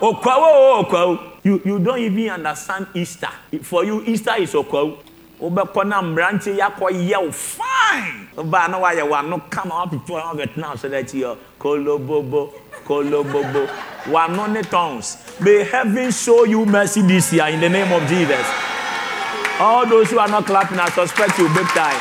[0.00, 1.18] Okwawo okwawo.
[1.42, 3.30] You you don't even understand Easter.
[3.62, 4.98] For you Easter is okwawo.
[5.40, 8.28] Wobɛkɔ na mmeranteɛ yɛ akɔ yɛ wo fine.
[8.36, 12.52] Ɔbaa na wayɛ wano kama wapepo a wabɛtena ase n'akyi yɛ kolobobo
[12.86, 13.68] kolobobo.
[14.06, 15.18] Wano ne tongues.
[15.40, 18.46] May heaven show you mercy this year in the name of Jesus.
[19.58, 22.00] All those who are not clapping, I suspect you big time.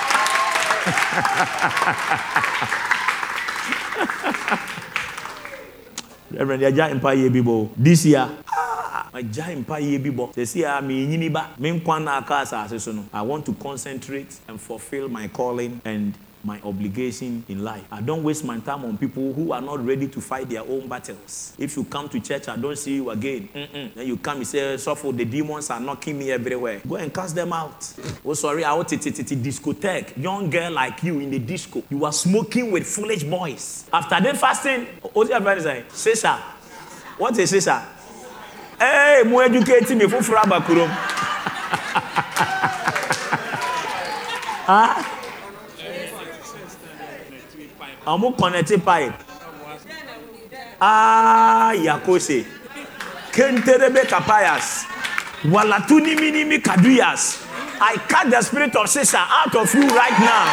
[6.32, 8.28] Reverend, yɛagya mpayɛ bi bɔ this year
[10.82, 11.06] me
[12.04, 12.22] na
[13.14, 16.14] i want to concentrate and fulfill my calling and
[16.46, 17.84] my obligation in life.
[17.92, 20.88] I don't waste my time on people who are not ready to fight their own
[20.88, 21.54] battles.
[21.58, 23.50] If you come to church, I don't see you again.
[23.54, 23.94] Mm-mm.
[23.96, 26.82] Then you come, and say, Suffer, the demons are knocking me everywhere.
[26.88, 27.92] Go and cast them out.
[28.24, 30.16] Oh, sorry, I want to discotheque.
[30.22, 31.84] Young girl like you in the disco.
[31.90, 33.86] You are smoking with foolish boys.
[33.92, 35.84] After then fasting, what's your friend say?
[35.90, 36.38] Sister.
[37.18, 37.82] What is sister?
[38.78, 40.92] Hey, mo educating me for frabakurum.
[44.68, 45.15] Ah?
[48.06, 48.12] Ah?
[48.12, 49.14] ɔmo kɔnɛte pipe.
[50.82, 52.46] Aa yakose
[53.32, 54.86] kenterebe kapayas.
[55.46, 57.42] Walatu niminimi kaduyas.
[57.80, 60.46] I cut the spirit of sisa out of you right now.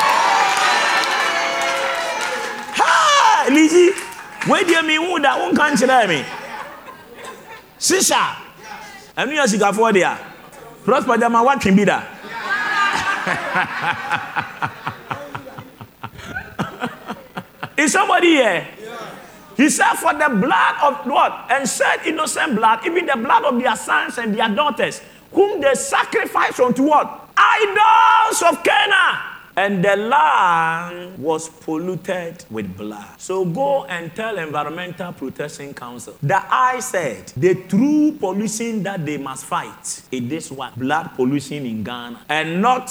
[2.75, 3.91] Ha liji
[4.49, 6.25] wey deɛ mi hu da wo nka nkyerɛ mi
[7.79, 8.37] sisa
[9.17, 10.17] ɛnu yɛ sikafoɔ deɛ
[10.85, 12.03] prosper dama watwe bi da.
[17.83, 18.65] Is somebody here?
[19.57, 21.47] He said, For the blood of what?
[21.51, 25.03] And said, innocent blood, even the blood of their sons and their daughters,
[25.33, 27.29] whom they sacrificed unto what?
[27.37, 29.19] Idols of Canaan.
[29.57, 33.21] And the land was polluted with blood.
[33.21, 39.19] So go and tell Environmental Protection Council that I said the true pollution that they
[39.19, 42.87] must fight is this one blood pollution in Ghana and not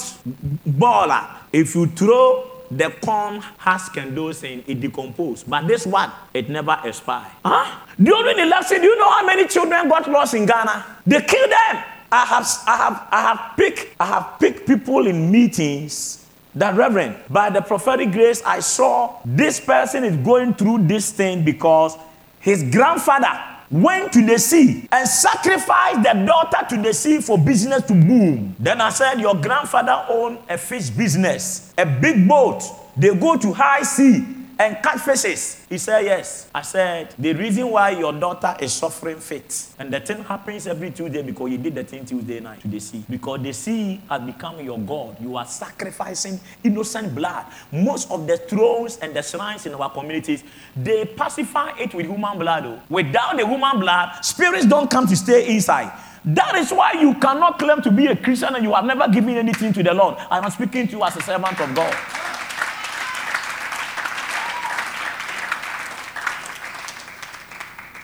[0.68, 1.26] baller.
[1.52, 5.42] If you throw the corn husk and it decompose.
[5.44, 7.30] But this one, it never expire.
[7.44, 7.80] Huh?
[8.02, 10.84] During the election, do you know how many children got lost in Ghana?
[11.06, 11.84] They killed them.
[12.10, 17.16] I have, I have, I have picked, I have picked people in meetings that Reverend,
[17.30, 21.96] by the prophetic grace, I saw this person is going through this thing because
[22.40, 27.82] his grandfather went to the sea and sacrificed the daughter to the sea for business
[27.84, 28.54] to boom.
[28.58, 32.62] Then I said, Your grandfather owned a fish business, a big boat.
[32.96, 34.24] They go to high sea
[34.62, 35.64] and catch fishes?
[35.68, 36.48] He said, Yes.
[36.54, 40.90] I said, The reason why your daughter is suffering fit, and the thing happens every
[40.90, 43.04] Tuesday because you did the thing Tuesday night to the sea.
[43.08, 45.16] Because the sea has become your God.
[45.20, 47.46] You are sacrificing innocent blood.
[47.72, 50.44] Most of the thrones and the shrines in our communities,
[50.76, 52.64] they pacify it with human blood.
[52.64, 52.80] Though.
[52.88, 55.92] Without the human blood, spirits don't come to stay inside.
[56.24, 59.36] That is why you cannot claim to be a Christian and you have never given
[59.36, 60.16] anything to the Lord.
[60.30, 61.96] I am speaking to you as a servant of God.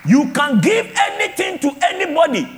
[0.09, 2.49] You can give anything to anybody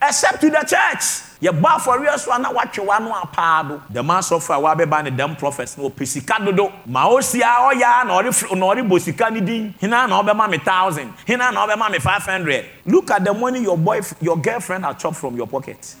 [0.00, 1.26] except to the church.
[1.40, 5.04] yɛ bɔ afɔreɛ so a na watwe wa no apaa do dɛm asɔfo a wabɛba
[5.04, 6.70] ne dɛm prophets na ɔpɛ sika dodo.
[6.86, 7.72] Ma osia
[8.04, 9.74] na na sika din.
[9.80, 11.12] Hena na ɔbɛma me thousand?
[11.26, 12.66] Hena na ɔbɛma me five hundred?
[12.84, 15.96] Look at the money your boy your girlfriend has chopped from your pocket.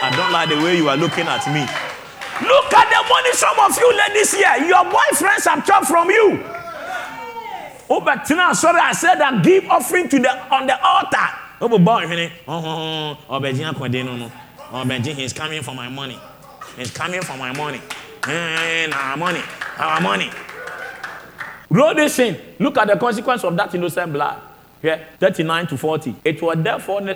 [0.00, 1.62] I don't like the way you are looking at me.
[2.46, 6.44] Look at the money some of you ladies here your boyfriends have chopped from you
[7.88, 11.28] wobɛtena asɔre said that give offering to the on the altar.
[11.60, 12.30] Wobɛbɔ ɔhwene
[13.28, 14.32] ɔbɛgye akɔde no no.
[14.72, 16.18] Ɔbɛgye he's coming for my money.
[16.76, 17.80] He's coming for my money.
[18.26, 19.42] And our money.
[19.78, 20.30] Our money.
[21.70, 22.36] Roll this thing.
[22.58, 24.40] Look at the consequence of that innocent blood.
[24.82, 27.14] Yeah 39 to 40 it was therefore uh,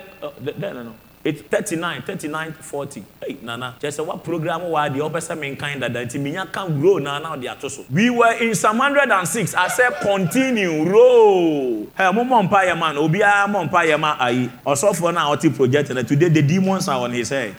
[0.57, 0.95] no, no, no.
[1.23, 3.05] It's 39, 39, 40.
[3.25, 6.81] Hey, Nana, just a what program why the opposite main kind that the Timiya can
[6.81, 7.85] grow now now they are so.
[7.89, 9.53] We were in Psalm 106.
[9.55, 11.85] I said continue, roll.
[11.95, 16.41] Hey, Momo Empire man, Obia Empire man, I also for now project and today the
[16.41, 17.55] demons are on his head.